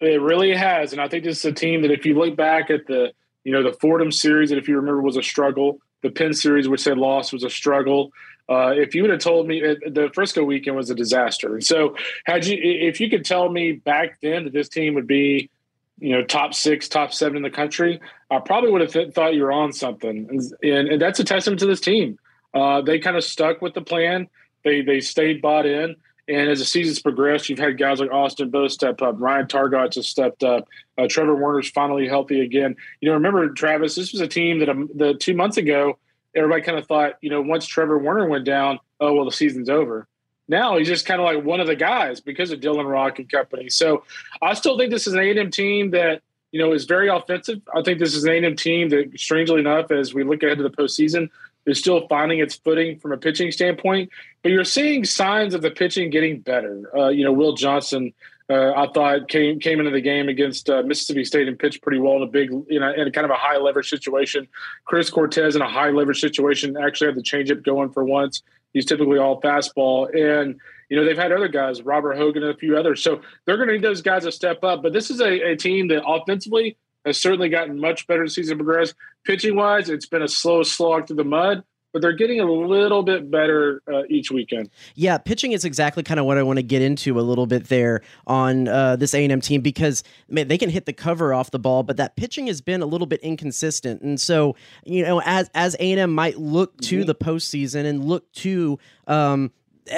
[0.00, 2.70] It really has, and I think this is a team that if you look back
[2.70, 3.12] at the
[3.44, 5.80] you know the Fordham series, that if you remember was a struggle.
[6.02, 8.12] The Penn series, which they lost, was a struggle.
[8.48, 11.64] Uh, if you would have told me uh, the Frisco weekend was a disaster, and
[11.64, 15.50] so had you, if you could tell me back then that this team would be,
[15.98, 19.34] you know, top six, top seven in the country, I probably would have th- thought
[19.34, 22.18] you were on something, and, and, and that's a testament to this team.
[22.54, 24.28] Uh, they kind of stuck with the plan.
[24.64, 25.96] They they stayed bought in,
[26.28, 29.16] and as the seasons progressed, you've had guys like Austin Bost step up.
[29.18, 30.68] Ryan Targac has stepped up.
[30.98, 32.76] Uh, Trevor Werner's finally healthy again.
[33.00, 33.94] You know, remember Travis?
[33.94, 35.98] This was a team that um, the two months ago,
[36.34, 39.70] everybody kind of thought, you know, once Trevor Warner went down, oh well, the season's
[39.70, 40.06] over.
[40.48, 43.30] Now he's just kind of like one of the guys because of Dylan Rock and
[43.30, 43.70] company.
[43.70, 44.04] So
[44.42, 47.60] I still think this is an A&M team that you know is very offensive.
[47.74, 50.62] I think this is an A&M team that, strangely enough, as we look ahead to
[50.62, 51.30] the postseason,
[51.68, 54.10] is still finding its footing from a pitching standpoint.
[54.42, 56.90] But you're seeing signs of the pitching getting better.
[56.96, 58.12] Uh, you know, Will Johnson,
[58.50, 61.98] uh, I thought came came into the game against uh, Mississippi State and pitched pretty
[61.98, 64.48] well in a big, you know, in kind of a high leverage situation.
[64.86, 68.42] Chris Cortez in a high leverage situation actually had the changeup going for once.
[68.72, 72.56] He's typically all fastball, and you know they've had other guys, Robert Hogan and a
[72.56, 73.02] few others.
[73.02, 74.82] So they're going to need those guys to step up.
[74.82, 78.42] But this is a, a team that offensively has certainly gotten much better as the
[78.42, 78.94] season progressed.
[79.24, 83.02] Pitching wise, it's been a slow slog through the mud, but they're getting a little
[83.02, 84.70] bit better uh, each weekend.
[84.94, 87.68] Yeah, pitching is exactly kind of what I want to get into a little bit
[87.68, 91.32] there on uh, this A and M team because man, they can hit the cover
[91.32, 94.02] off the ball, but that pitching has been a little bit inconsistent.
[94.02, 98.04] And so, you know, as as A and M might look to the postseason and
[98.04, 99.50] look to um,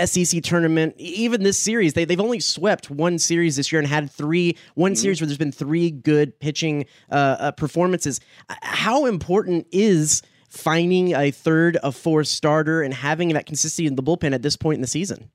[0.07, 4.11] SEC tournament, even this series, they they've only swept one series this year and had
[4.11, 8.21] three one series where there's been three good pitching uh, uh, performances.
[8.49, 13.97] Uh, How important is finding a third, a fourth starter, and having that consistency in
[13.97, 15.31] the bullpen at this point in the season?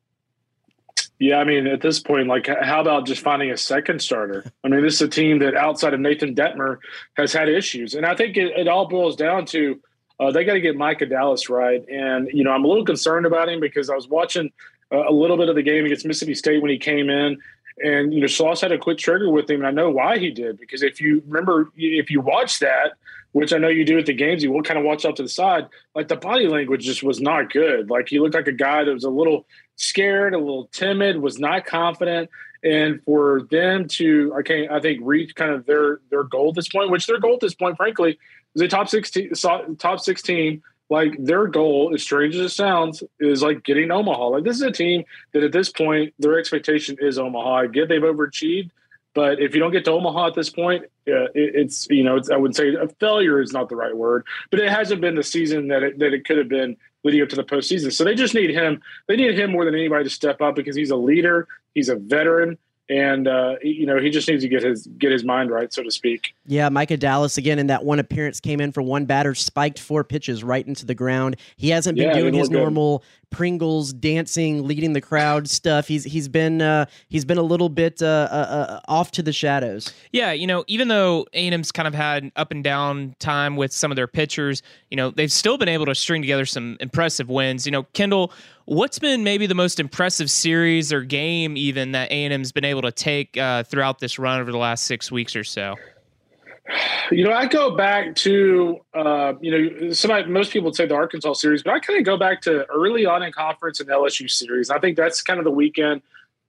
[1.17, 4.51] Yeah, I mean, at this point, like, how about just finding a second starter?
[4.65, 6.79] I mean, this is a team that outside of Nathan Dettmer
[7.15, 9.79] has had issues, and I think it, it all boils down to
[10.19, 11.83] uh, they got to get Micah Dallas right.
[11.89, 14.51] And you know, I'm a little concerned about him because I was watching
[14.91, 17.37] uh, a little bit of the game against Mississippi State when he came in,
[17.83, 20.31] and you know, Sauce had a quick trigger with him, and I know why he
[20.31, 22.93] did because if you remember, if you watch that,
[23.33, 25.23] which I know you do at the games, you will kind of watch out to
[25.23, 25.67] the side.
[25.93, 27.89] Like the body language just was not good.
[27.89, 31.37] Like he looked like a guy that was a little scared, a little timid, was
[31.37, 32.29] not confident.
[32.63, 36.55] And for them to, I can't, I think, reach kind of their their goal at
[36.55, 38.17] this point, which their goal at this point, frankly,
[38.55, 39.31] is a top sixteen,
[39.77, 40.63] top sixteen.
[40.87, 44.27] Like their goal, as strange as it sounds, is like getting Omaha.
[44.27, 47.55] Like this is a team that at this point, their expectation is Omaha.
[47.55, 48.69] I get they've overachieved,
[49.15, 52.17] but if you don't get to Omaha at this point, uh, it, it's you know,
[52.17, 55.15] it's, I would say a failure is not the right word, but it hasn't been
[55.15, 57.93] the season that it, that it could have been leading up to the postseason.
[57.93, 58.81] So they just need him.
[59.07, 61.95] They need him more than anybody to step up because he's a leader, he's a
[61.95, 62.57] veteran,
[62.89, 65.83] and uh, you know he just needs to get his get his mind right, so
[65.83, 66.35] to speak.
[66.45, 70.03] Yeah, Micah Dallas again in that one appearance came in for one batter, spiked four
[70.03, 71.37] pitches right into the ground.
[71.55, 73.03] He hasn't been Yeah, doing his normal
[73.35, 75.89] Pringles dancing, leading the crowd stuff.
[75.89, 79.33] He's he's been uh, he's been a little bit uh, uh, uh, off to the
[79.33, 79.93] shadows.
[80.13, 83.91] Yeah, you know, even though A&M's kind of had up and down time with some
[83.91, 87.65] of their pitchers, you know, they've still been able to string together some impressive wins.
[87.65, 88.31] You know, Kendall,
[88.63, 92.91] what's been maybe the most impressive series or game even that A&M's been able to
[92.93, 95.75] take uh, throughout this run over the last six weeks or so?
[97.11, 100.95] You know, I go back to uh, you know, somebody most people would say the
[100.95, 104.29] Arkansas series, but I kind of go back to early on in conference and LSU
[104.29, 104.69] series.
[104.69, 106.01] I think that's kind of the weekend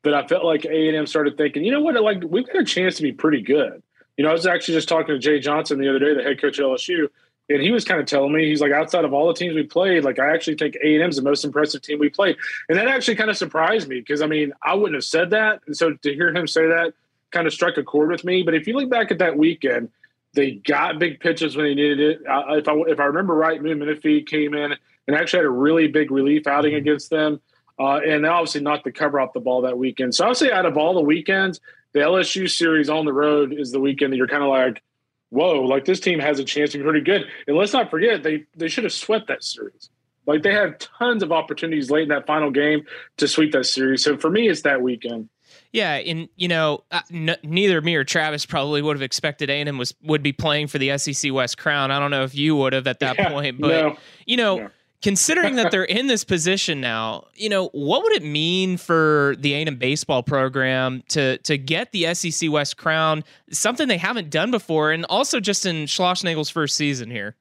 [0.05, 2.57] that I felt like A and M started thinking, you know what, like we've got
[2.57, 3.83] a chance to be pretty good.
[4.17, 6.41] You know, I was actually just talking to Jay Johnson the other day, the head
[6.41, 7.09] coach at LSU,
[7.51, 9.65] and he was kind of telling me he's like, outside of all the teams we
[9.65, 12.37] played, like I actually think A and M is the most impressive team we played,
[12.69, 15.61] and that actually kind of surprised me because I mean I wouldn't have said that,
[15.67, 16.95] and so to hear him say that
[17.31, 18.43] kind of struck a chord with me.
[18.43, 19.91] But if you look back at that weekend,
[20.37, 22.19] they got big pitches when they needed it.
[22.27, 24.75] Uh, if I if I remember right, Moon Menifee came in
[25.09, 27.41] and actually had a really big relief outing against them,
[27.81, 30.15] uh, and they obviously knocked the cover off the ball that weekend.
[30.15, 31.61] So I would say out of all the weekends,
[31.93, 34.83] the LSU series on the road is the weekend that you're kind of like,
[35.31, 37.25] whoa, like this team has a chance to be pretty good.
[37.49, 39.91] And let's not forget they they should have swept that series.
[40.27, 42.85] Like they had tons of opportunities late in that final game
[43.17, 44.05] to sweep that series.
[44.05, 45.29] So for me, it's that weekend.
[45.77, 49.77] Yeah, and you know, uh, n- neither me or Travis probably would have expected A&M
[49.77, 51.91] was would be playing for the SEC West crown.
[51.91, 53.97] I don't know if you would have at that Yeah, point, but no.
[54.25, 54.71] you know,
[55.03, 59.53] considering that they're in this position now, you know, what would it mean for the
[59.53, 63.23] A&M baseball program to to get the SEC West crown?
[63.51, 67.37] Something they haven't done before, and also just in Schlossnagle's first season here.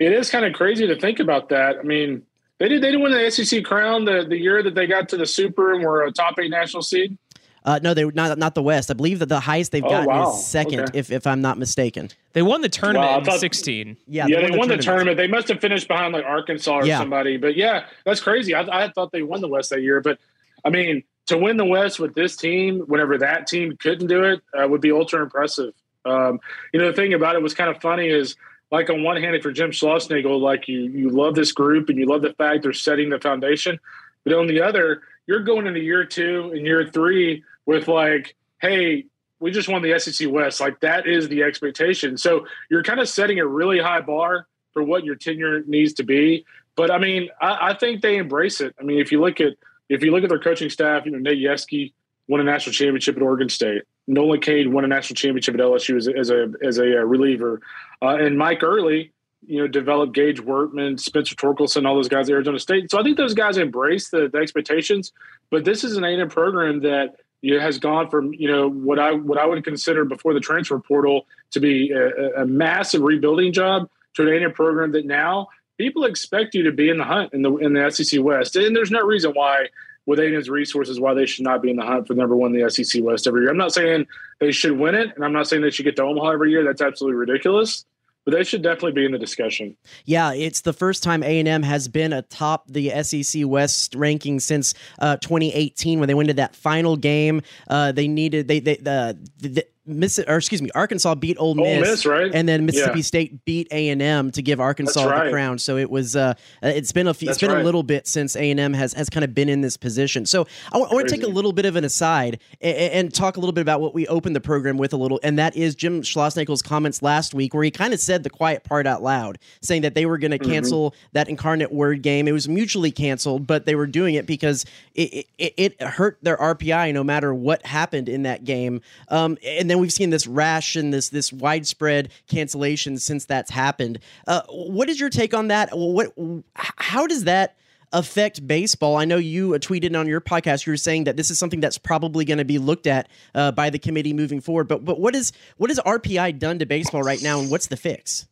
[0.00, 1.76] It is kind of crazy to think about that.
[1.78, 2.24] I mean,
[2.62, 5.16] they did they didn't win the SEC crown the, the year that they got to
[5.16, 7.18] the Super and were a top eight national seed.
[7.64, 8.88] Uh, no, they not not the West.
[8.90, 10.30] I believe that the highest they've Oh, gotten wow.
[10.32, 10.98] is second, Okay.
[10.98, 12.08] if if I'm not mistaken.
[12.34, 13.96] They won the tournament Wow, I in thought- 16.
[14.06, 15.16] Yeah, Yeah, they won the tournament.
[15.16, 16.98] They must have finished behind like Arkansas or Yeah.
[16.98, 17.36] somebody.
[17.36, 18.54] But yeah, that's crazy.
[18.54, 20.00] I, I thought they won the West that year.
[20.00, 20.18] But
[20.64, 24.40] I mean, to win the West with this team, whenever that team couldn't do it,
[24.56, 25.72] uh, would be ultra impressive.
[26.04, 26.40] Um,
[26.72, 28.34] you know, the thing about it was kind of funny is
[28.72, 31.98] like on one hand, if you're Jim Schlossnagle, like you you love this group and
[31.98, 33.78] you love the fact they're setting the foundation.
[34.24, 39.04] But on the other, you're going into year two and year three with like, hey,
[39.40, 40.60] we just won the SEC West.
[40.60, 42.16] Like that is the expectation.
[42.16, 46.02] So you're kind of setting a really high bar for what your tenure needs to
[46.02, 46.46] be.
[46.74, 48.74] But I mean, I, I think they embrace it.
[48.80, 49.52] I mean, if you look at
[49.90, 51.92] if you look at their coaching staff, you know, Nate Yeskie
[52.26, 53.82] won a national championship at Oregon State.
[54.06, 57.60] Nolan Cain won a national championship at LSU as, a- as a as a reliever,
[58.02, 59.12] uh, and Mike Earley,
[59.46, 62.90] you know, developed Gage Workman, Spencer Torkelson, all those guys at Arizona State.
[62.90, 65.12] So I think those guys embrace the, the expectations.
[65.50, 68.98] But this is an A&M program that you know, has gone from you know what
[68.98, 73.52] I what I would consider before the transfer portal to be a, a massive rebuilding
[73.52, 77.32] job to an A&M program that now people expect you to be in the hunt
[77.34, 79.66] in the in the SEC West, and there's no reason why
[80.06, 82.60] with A&M's resources why they should not be in the hunt for number one in
[82.60, 83.50] the SEC West every year.
[83.50, 84.06] I'm not saying
[84.40, 86.64] they should win it, and I'm not saying they should get to Omaha every year.
[86.64, 87.84] That's absolutely ridiculous.
[88.24, 89.76] But they should definitely be in the discussion.
[90.04, 94.38] Yeah, it's the first time A and M has been atop the SEC West ranking
[94.38, 97.42] since uh, 2018 when they went to that final game.
[97.68, 101.80] Uh, they needed they they the, the Miss or excuse me, Arkansas beat Ole Miss,
[101.80, 102.30] Miss, right?
[102.32, 103.02] and then Mississippi Yeah.
[103.02, 105.32] State beat A and M to give Arkansas the right.
[105.32, 105.58] crown.
[105.58, 108.50] So it was uh, it's been a few, it's been a little bit since A
[108.50, 110.26] and M has has kind of been in this position.
[110.26, 113.40] So I want to take a little bit of an aside and, and talk a
[113.40, 116.02] little bit about what we opened the program with a little, and that is Jim
[116.02, 119.82] Schlossnagle's comments last week, where he kind of said the quiet part out loud, saying
[119.82, 120.50] that they were going to Mm-hmm.
[120.50, 122.26] cancel that incarnate word game.
[122.26, 124.64] It was mutually canceled, but they were doing it because
[124.94, 128.80] it it, it hurt their RPI no matter what happened in that game.
[129.08, 133.98] Um, and then we've seen this rash and this this widespread cancellation since that's happened.
[134.26, 135.70] Uh, what is your take on that?
[135.72, 136.12] What
[136.54, 137.56] how does that
[137.92, 138.96] affect baseball?
[138.96, 140.66] I know you tweeted on your podcast.
[140.66, 143.52] You were saying that this is something that's probably going to be looked at uh,
[143.52, 144.68] by the committee moving forward.
[144.68, 147.76] But but what is what has RPI done to baseball right now, and what's the
[147.76, 148.26] fix?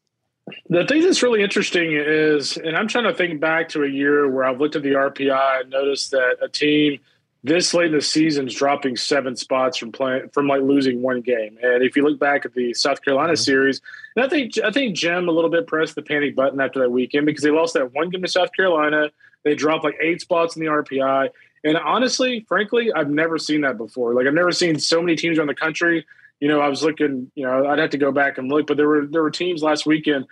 [0.69, 4.29] The thing that's really interesting is, and I'm trying to think back to a year
[4.29, 7.01] where I've looked at the RPI and noticed that a team
[7.43, 11.23] this late in the season is dropping seven spots from playing from like losing one
[11.23, 11.59] game.
[11.63, 13.43] And if you look back at the South Carolina mm-hmm.
[13.43, 13.81] series,
[14.15, 16.91] and I think I think Jim a little bit pressed the panic button after that
[16.91, 19.11] weekend because they lost that one game to South Carolina.
[19.43, 21.31] They dropped like eight spots in the RPI.
[21.65, 24.15] And honestly, frankly, I've never seen that before.
[24.15, 26.07] Like I've never seen so many teams around the country.
[26.41, 27.31] You know, I was looking.
[27.35, 29.63] You know, I'd have to go back and look, but there were there were teams
[29.63, 30.27] last weekend.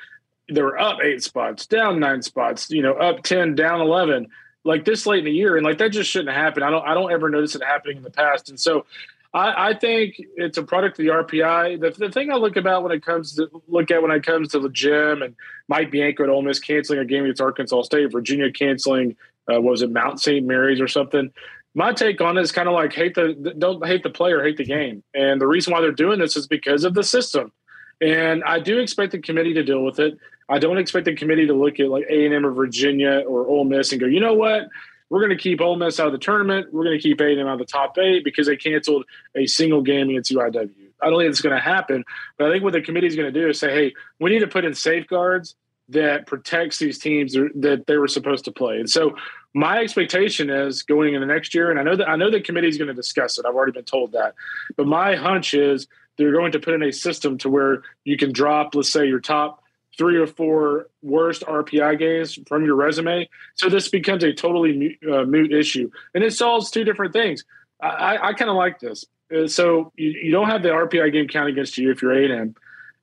[0.51, 2.71] They were up eight spots, down nine spots.
[2.71, 4.29] You know, up ten, down eleven.
[4.64, 6.62] Like this late in the year, and like that just shouldn't happen.
[6.62, 6.87] I don't.
[6.87, 8.85] I don't ever notice it happening in the past, and so
[9.33, 11.81] I, I think it's a product of the RPI.
[11.81, 14.49] The, the thing I look about when it comes to look at when it comes
[14.49, 15.37] to the gym and
[15.68, 19.16] Mike Bianco at Ole Miss canceling a game against Arkansas State, Virginia canceling
[19.49, 20.44] uh, what was it Mount St.
[20.44, 21.33] Mary's or something.
[21.75, 24.57] My take on it is kind of like hate the don't hate the player, hate
[24.57, 27.53] the game, and the reason why they're doing this is because of the system.
[28.01, 30.18] And I do expect the committee to deal with it.
[30.48, 33.46] I don't expect the committee to look at like A and M or Virginia or
[33.46, 34.68] Ole Miss and go, you know what?
[35.11, 36.72] We're going to keep Ole Miss out of the tournament.
[36.72, 39.04] We're going to keep A and M out of the top eight because they canceled
[39.34, 40.70] a single game against UIW.
[41.00, 42.04] I don't think it's going to happen,
[42.37, 44.40] but I think what the committee is going to do is say, hey, we need
[44.40, 45.54] to put in safeguards
[45.90, 48.78] that protects these teams that they were supposed to play.
[48.78, 49.14] And so
[49.54, 52.68] my expectation is going into next year, and I know that I know the committee
[52.68, 53.46] is going to discuss it.
[53.46, 54.34] I've already been told that,
[54.76, 58.32] but my hunch is they're going to put in a system to where you can
[58.32, 59.62] drop, let's say, your top
[59.98, 63.28] three or four worst RPI games from your resume.
[63.56, 67.44] So this becomes a totally uh, moot issue, and it solves two different things.
[67.82, 69.04] I, I, kind of like this.
[69.34, 72.54] Uh, so you, you don't have the RPI game count against you if you're A&M,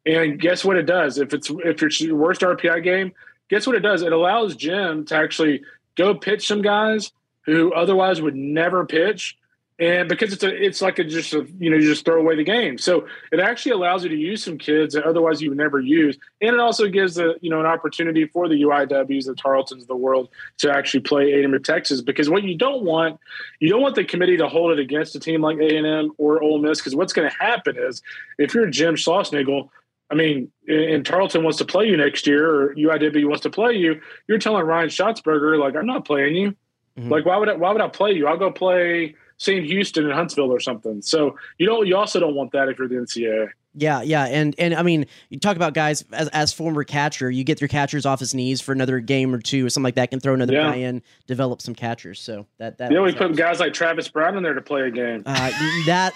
[0.05, 1.17] and guess what it does?
[1.17, 3.13] If it's if it's your worst RPI game,
[3.49, 4.01] guess what it does?
[4.01, 5.61] It allows Jim to actually
[5.95, 7.11] go pitch some guys
[7.45, 9.37] who otherwise would never pitch
[9.77, 12.35] and because it's a it's like a just a you know you just throw away
[12.35, 15.57] the game so it actually allows you to use some kids that otherwise you would
[15.57, 19.35] never use and it also gives a you know an opportunity for the uiws the
[19.35, 23.19] tarletons of the world to actually play a&m at texas because what you don't want
[23.59, 26.59] you don't want the committee to hold it against a team like a&m or Ole
[26.59, 28.01] miss because what's going to happen is
[28.37, 29.69] if you're jim schlossnagle
[30.07, 33.73] I mean, and Tarleton wants to play you next year, or UIW wants to play
[33.73, 33.99] you.
[34.27, 36.51] You're telling Ryan Shotzberger, like, I'm not playing you.
[36.95, 37.09] Mm-hmm.
[37.09, 38.27] Like, why would I, why would I play you?
[38.27, 39.65] I'll go play St.
[39.65, 41.01] Houston and Huntsville or something.
[41.01, 43.49] So you don't you also don't want that if you're the NCAA.
[43.77, 47.43] Yeah, yeah, and and I mean, you talk about guys as as former catcher, you
[47.43, 50.11] get your catchers off his knees for another game or two or something like that,
[50.11, 50.71] can throw another yeah.
[50.71, 52.21] guy in, develop some catchers.
[52.21, 54.91] So that that yeah, we put guys like Travis Brown in there to play a
[54.91, 55.23] game.
[55.25, 55.51] Uh,
[55.87, 56.13] that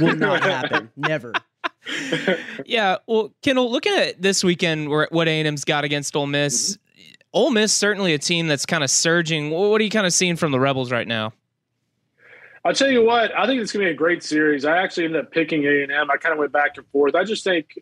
[0.00, 1.32] will not happen, never.
[2.66, 6.72] yeah, well, Kendall, looking at this weekend, what A and M's got against Ole Miss,
[6.72, 6.82] mm-hmm.
[7.34, 9.50] Ole Miss certainly a team that's kind of surging.
[9.50, 11.32] What are you kind of seeing from the Rebels right now?
[12.66, 13.30] I'll tell you what.
[13.38, 14.64] I think it's going to be a great series.
[14.64, 16.10] I actually ended up picking A and M.
[16.10, 17.14] I kind of went back and forth.
[17.14, 17.78] I just think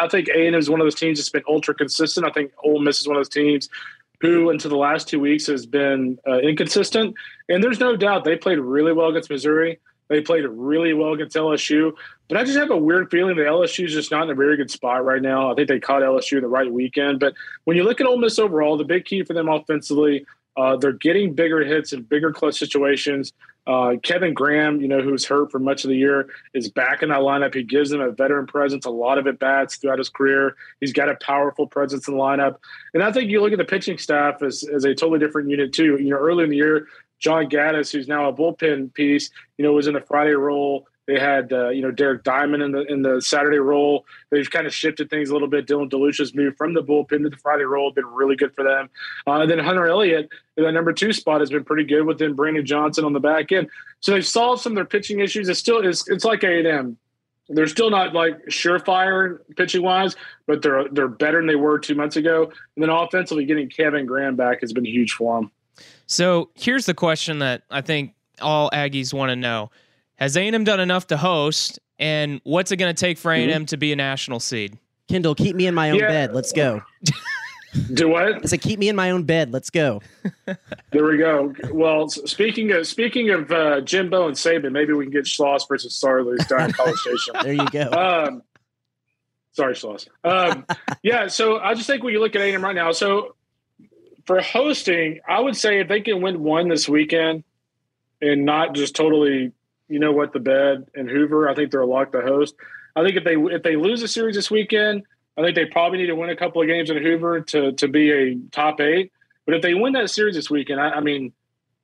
[0.00, 2.26] I, think A and M is one of those teams that's been ultra consistent.
[2.26, 3.68] I think Ole Miss is one of those teams
[4.20, 7.14] who, until the last two weeks, has been uh, inconsistent.
[7.48, 9.78] And there's no doubt they played really well against Missouri.
[10.08, 11.92] They played really well against LSU.
[12.26, 14.56] But I just have a weird feeling that LSU is just not in a very
[14.56, 15.52] good spot right now.
[15.52, 17.20] I think they caught LSU the right weekend.
[17.20, 17.34] But
[17.66, 20.26] when you look at Ole Miss overall, the big key for them offensively,
[20.58, 23.32] uh, they're getting bigger hits in bigger clutch situations.
[23.64, 27.10] Uh, Kevin Graham, you know, who's hurt for much of the year, is back in
[27.10, 27.54] that lineup.
[27.54, 30.56] He gives them a veteran presence, a lot of at bats throughout his career.
[30.80, 32.56] He's got a powerful presence in the lineup.
[32.94, 35.72] And I think you look at the pitching staff as, as a totally different unit,
[35.72, 35.98] too.
[35.98, 36.88] You know, early in the year,
[37.20, 40.88] John Gaddis, who's now a bullpen piece, you know, was in the Friday role.
[41.08, 44.04] They had uh, you know Derek Diamond in the in the Saturday role.
[44.28, 45.66] They've kind of shifted things a little bit.
[45.66, 48.90] Dylan DeLucia's moved from the bullpen to the Friday role, been really good for them.
[49.26, 50.28] Uh, and then Hunter Elliott
[50.58, 53.20] in that number two spot has been pretty good with then Brandon Johnson on the
[53.20, 53.70] back end.
[54.00, 55.48] So they've solved some of their pitching issues.
[55.48, 56.98] It's still it's, it's like A and M.
[57.48, 60.14] They're still not like surefire pitching wise,
[60.46, 62.52] but they're they're better than they were two months ago.
[62.76, 65.50] And then offensively, getting Kevin Graham back has been huge for them.
[66.06, 69.70] So here's the question that I think all Aggies want to know:
[70.18, 73.64] Has A&M done enough to host, and what's it going to take for A&M mm-hmm.
[73.66, 74.78] to be a national seed?
[75.08, 76.08] Kendall, keep me in my own yeah.
[76.08, 76.34] bed.
[76.34, 76.82] Let's go.
[77.94, 78.44] Do what?
[78.44, 79.52] I said, keep me in my own bed.
[79.52, 80.02] Let's go.
[80.90, 81.54] there we go.
[81.70, 85.98] Well, speaking of speaking of uh, Jimbo and Saban, maybe we can get Schloss versus
[86.02, 87.34] Sarley's down College Station.
[87.42, 87.90] there you go.
[87.90, 88.42] Um,
[89.52, 90.08] sorry, Schloss.
[90.24, 90.66] Um,
[91.02, 93.34] yeah, so I just think when you look at A&M right now, so
[94.26, 97.44] for hosting, I would say if they can win one this weekend
[98.20, 99.52] and not just totally,
[99.88, 102.54] you know what, the bed and Hoover, I think they're a lock to host.
[102.96, 105.02] I think if they if they lose a series this weekend,
[105.36, 107.88] I think they probably need to win a couple of games in Hoover to to
[107.88, 109.12] be a top eight.
[109.46, 111.32] But if they win that series this weekend, I, I mean,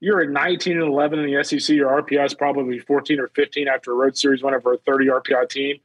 [0.01, 1.75] you're at 19 and 11 in the SEC.
[1.75, 5.49] Your RPI is probably 14 or 15 after a road series, whenever a 30 RPI
[5.49, 5.81] team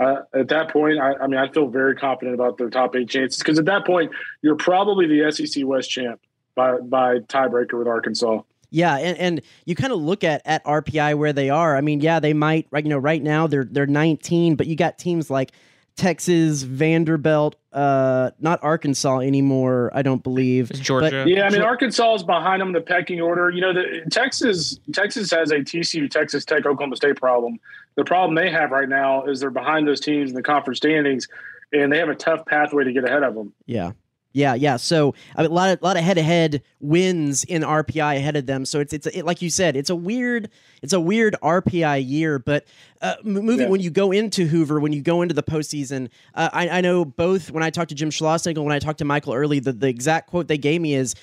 [0.00, 3.08] uh, at that point, I, I, mean, I feel very confident about their top eight
[3.08, 4.10] chances because at that point,
[4.42, 6.20] you're probably the SEC West champ
[6.54, 8.40] by by tiebreaker with Arkansas.
[8.74, 11.76] Yeah, and, and you kind of look at at RPI where they are.
[11.76, 12.82] I mean, yeah, they might right.
[12.82, 15.52] You know, right now they're they're 19, but you got teams like
[15.94, 19.92] Texas, Vanderbilt, uh, not Arkansas anymore.
[19.94, 21.22] I don't believe Georgia.
[21.22, 23.48] But, yeah, I mean Arkansas is behind them in the pecking order.
[23.48, 27.60] You know, the, Texas Texas has a TCU, Texas Tech, Oklahoma State problem.
[27.94, 31.28] The problem they have right now is they're behind those teams in the conference standings,
[31.72, 33.52] and they have a tough pathway to get ahead of them.
[33.66, 33.92] Yeah,
[34.34, 34.76] yeah, yeah.
[34.76, 38.34] So I mean, a lot of lot of head to head wins in RPI ahead
[38.34, 38.64] of them.
[38.66, 40.50] So it's it's it, like you said, it's a weird
[40.82, 42.40] it's a weird RPI year.
[42.40, 42.66] But
[43.00, 43.68] uh, moving yeah.
[43.68, 47.04] when you go into Hoover, when you go into the postseason, uh, I, I know
[47.04, 49.88] both when I talked to Jim Schlossnagle, when I talked to Michael Earley, the, the
[49.88, 51.14] exact quote they gave me is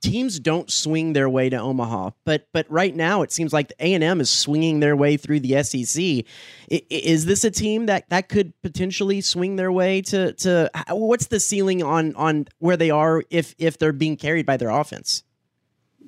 [0.00, 3.94] teams don't swing their way to Omaha, but but right now it seems like A
[3.94, 6.24] and M is swinging their way through the SEC.
[6.68, 11.40] Is this a team that that could potentially swing their way to to what's the
[11.40, 15.24] ceiling on on where they are if if they're being carried by their offense?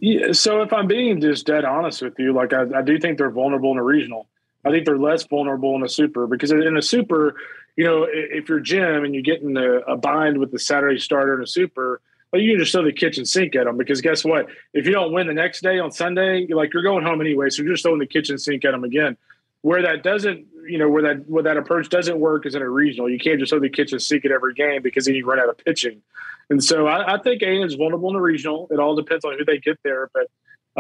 [0.01, 3.19] Yeah, so if I'm being just dead honest with you, like I, I do think
[3.19, 4.29] they're vulnerable in a regional.
[4.65, 7.35] I think they're less vulnerable in a super because in a super,
[7.77, 10.99] you know, if you're Jim and you get in a, a bind with the Saturday
[10.99, 12.01] starter in a super,
[12.33, 14.47] well, you can just throw the kitchen sink at them because guess what?
[14.73, 17.51] If you don't win the next day on Sunday, you're like you're going home anyway,
[17.51, 19.17] so you're just throwing the kitchen sink at them again.
[19.63, 22.69] Where that doesn't, you know, where that where that approach doesn't work is in a
[22.69, 23.11] regional.
[23.11, 25.49] You can't just throw the kitchen sink at every game because then you run out
[25.49, 26.03] of pitching.
[26.49, 28.69] And so I, I think A is vulnerable in the regional.
[28.71, 30.11] It all depends on who they get there.
[30.15, 30.29] But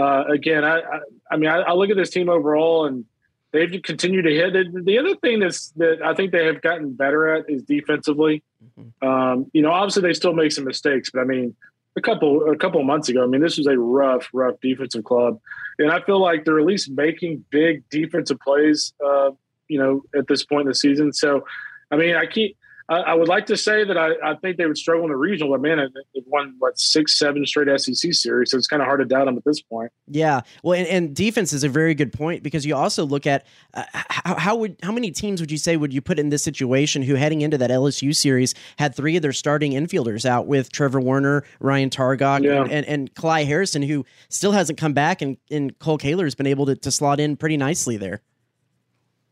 [0.01, 3.05] uh, again, I, I, I mean, I, I look at this team overall and
[3.53, 4.85] they've continued to hit.
[4.85, 8.43] The other thing that's that I think they have gotten better at is defensively.
[8.79, 9.09] Mm-hmm.
[9.09, 11.55] Um, you know, obviously they still make some mistakes, but I mean,
[11.97, 13.23] a couple a couple of months ago.
[13.23, 15.41] I mean, this was a rough, rough defensive club,
[15.79, 18.93] and I feel like they're at least making big defensive plays.
[19.05, 19.31] Uh,
[19.71, 21.13] you know, at this point in the season.
[21.13, 21.45] So,
[21.91, 22.59] I mean, I keep
[22.91, 25.17] I, I would like to say that I, I, think they would struggle in the
[25.17, 28.87] regional, but man, they've won what six, seven straight SEC series, so it's kind of
[28.87, 29.93] hard to doubt them at this point.
[30.09, 33.47] Yeah, well, and, and defense is a very good point because you also look at
[33.75, 36.43] uh, how, how would how many teams would you say would you put in this
[36.43, 40.73] situation who heading into that LSU series had three of their starting infielders out with
[40.73, 42.63] Trevor Werner, Ryan Targac, yeah.
[42.63, 46.35] and, and, and Cly Harrison, who still hasn't come back, and, and Kole Kaler has
[46.35, 48.21] been able to, to slot in pretty nicely there.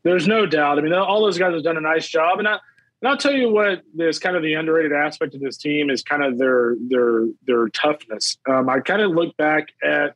[0.03, 0.79] There's no doubt.
[0.79, 2.57] I mean, all those guys have done a nice job, and I,
[3.01, 6.03] and I'll tell you what this kind of the underrated aspect of this team is
[6.03, 8.37] kind of their their their toughness.
[8.47, 10.15] Um, I kind of look back at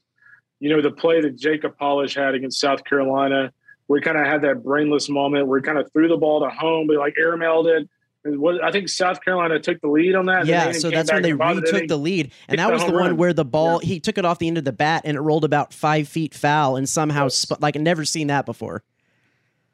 [0.60, 3.54] you know the play that Jacob Palisch had against South Carolina,
[3.88, 6.42] where he kind of had that brainless moment where he kind of threw the ball
[6.42, 7.90] to home, but like airmailed it.
[8.26, 10.46] I think South Carolina took the lead on that.
[10.46, 13.18] Yeah, so that's when they retook the lead, and that was the, the one run.
[13.18, 13.88] where the ball yeah.
[13.88, 16.34] he took it off the end of the bat and it rolled about five feet
[16.34, 17.36] foul, and somehow yes.
[17.40, 18.84] sp- like I've never seen that before.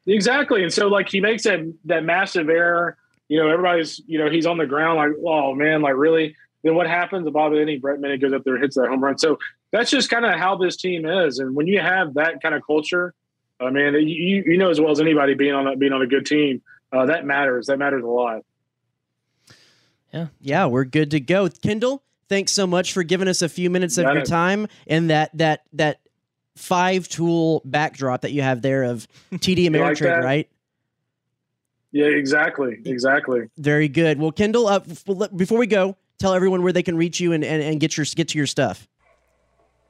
[0.06, 2.96] Exactly, and so like he makes that that massive error
[3.30, 6.34] you know, everybody's, you know, he's on the ground like, oh man, like really?
[6.64, 7.24] Then what happens?
[7.24, 9.18] The Bob any Brett Minnich goes up there, hits that home run.
[9.18, 9.38] So
[9.70, 11.38] that's just kind of how this team is.
[11.38, 13.14] And when you have that kind of culture,
[13.60, 16.02] I uh, mean, you, you know as well as anybody being on a, being on
[16.02, 16.60] a good team,
[16.92, 17.68] uh, that matters.
[17.68, 18.44] That matters a lot.
[20.12, 21.48] Yeah, yeah, we're good to go.
[21.48, 24.28] Kendall, thanks so much for giving us a few minutes of Got your it.
[24.28, 26.00] time and that that that
[26.60, 30.48] five tool backdrop that you have there of TD Ameritrade, like right?
[31.92, 33.48] Yeah, exactly, exactly.
[33.58, 34.20] Very good.
[34.20, 34.78] Well, Kendall, uh,
[35.34, 38.06] before we go, tell everyone where they can reach you and, and, and get your
[38.14, 38.86] get to your stuff.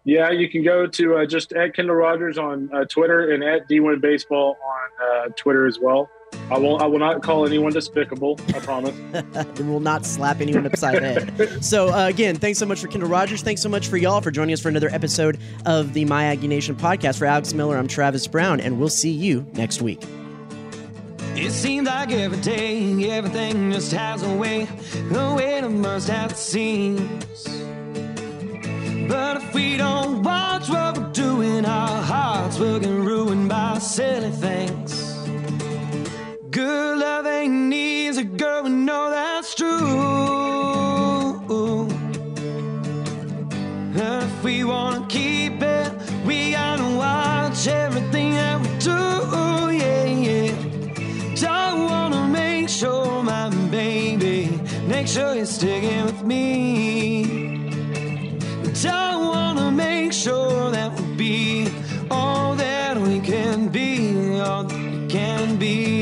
[0.04, 3.68] Yeah, you can go to uh, just at Kendall Rogers on uh, Twitter and at
[3.68, 6.08] D1 Baseball on uh, Twitter as well.
[6.50, 8.38] I will I will not call anyone despicable.
[8.48, 8.96] I promise.
[9.12, 11.64] and will not slap anyone upside the head.
[11.64, 13.42] So uh, again, thanks so much for Kendall Rogers.
[13.42, 16.48] Thanks so much for y'all for joining us for another episode of the My Aggie
[16.48, 17.18] Nation podcast.
[17.18, 20.02] For Alex Miller, I'm Travis Brown, and we'll see you next week.
[21.36, 24.66] It seems like every day, everything just has a way,
[25.14, 27.46] a way to burst at the seams.
[29.08, 34.30] But if we don't watch what we're doing, our hearts will get ruined by silly
[34.30, 35.09] things.
[36.50, 39.78] Good love ain't easy, girl, we know that's true.
[43.94, 45.92] If we wanna keep it,
[46.26, 48.98] we gotta watch everything that we do,
[49.78, 51.48] yeah, yeah.
[51.48, 54.50] I wanna make sure, my baby,
[54.88, 57.70] make sure you're sticking with me.
[58.84, 61.68] I wanna make sure that we'll be,
[62.10, 65.99] all that we can be, all that we can be.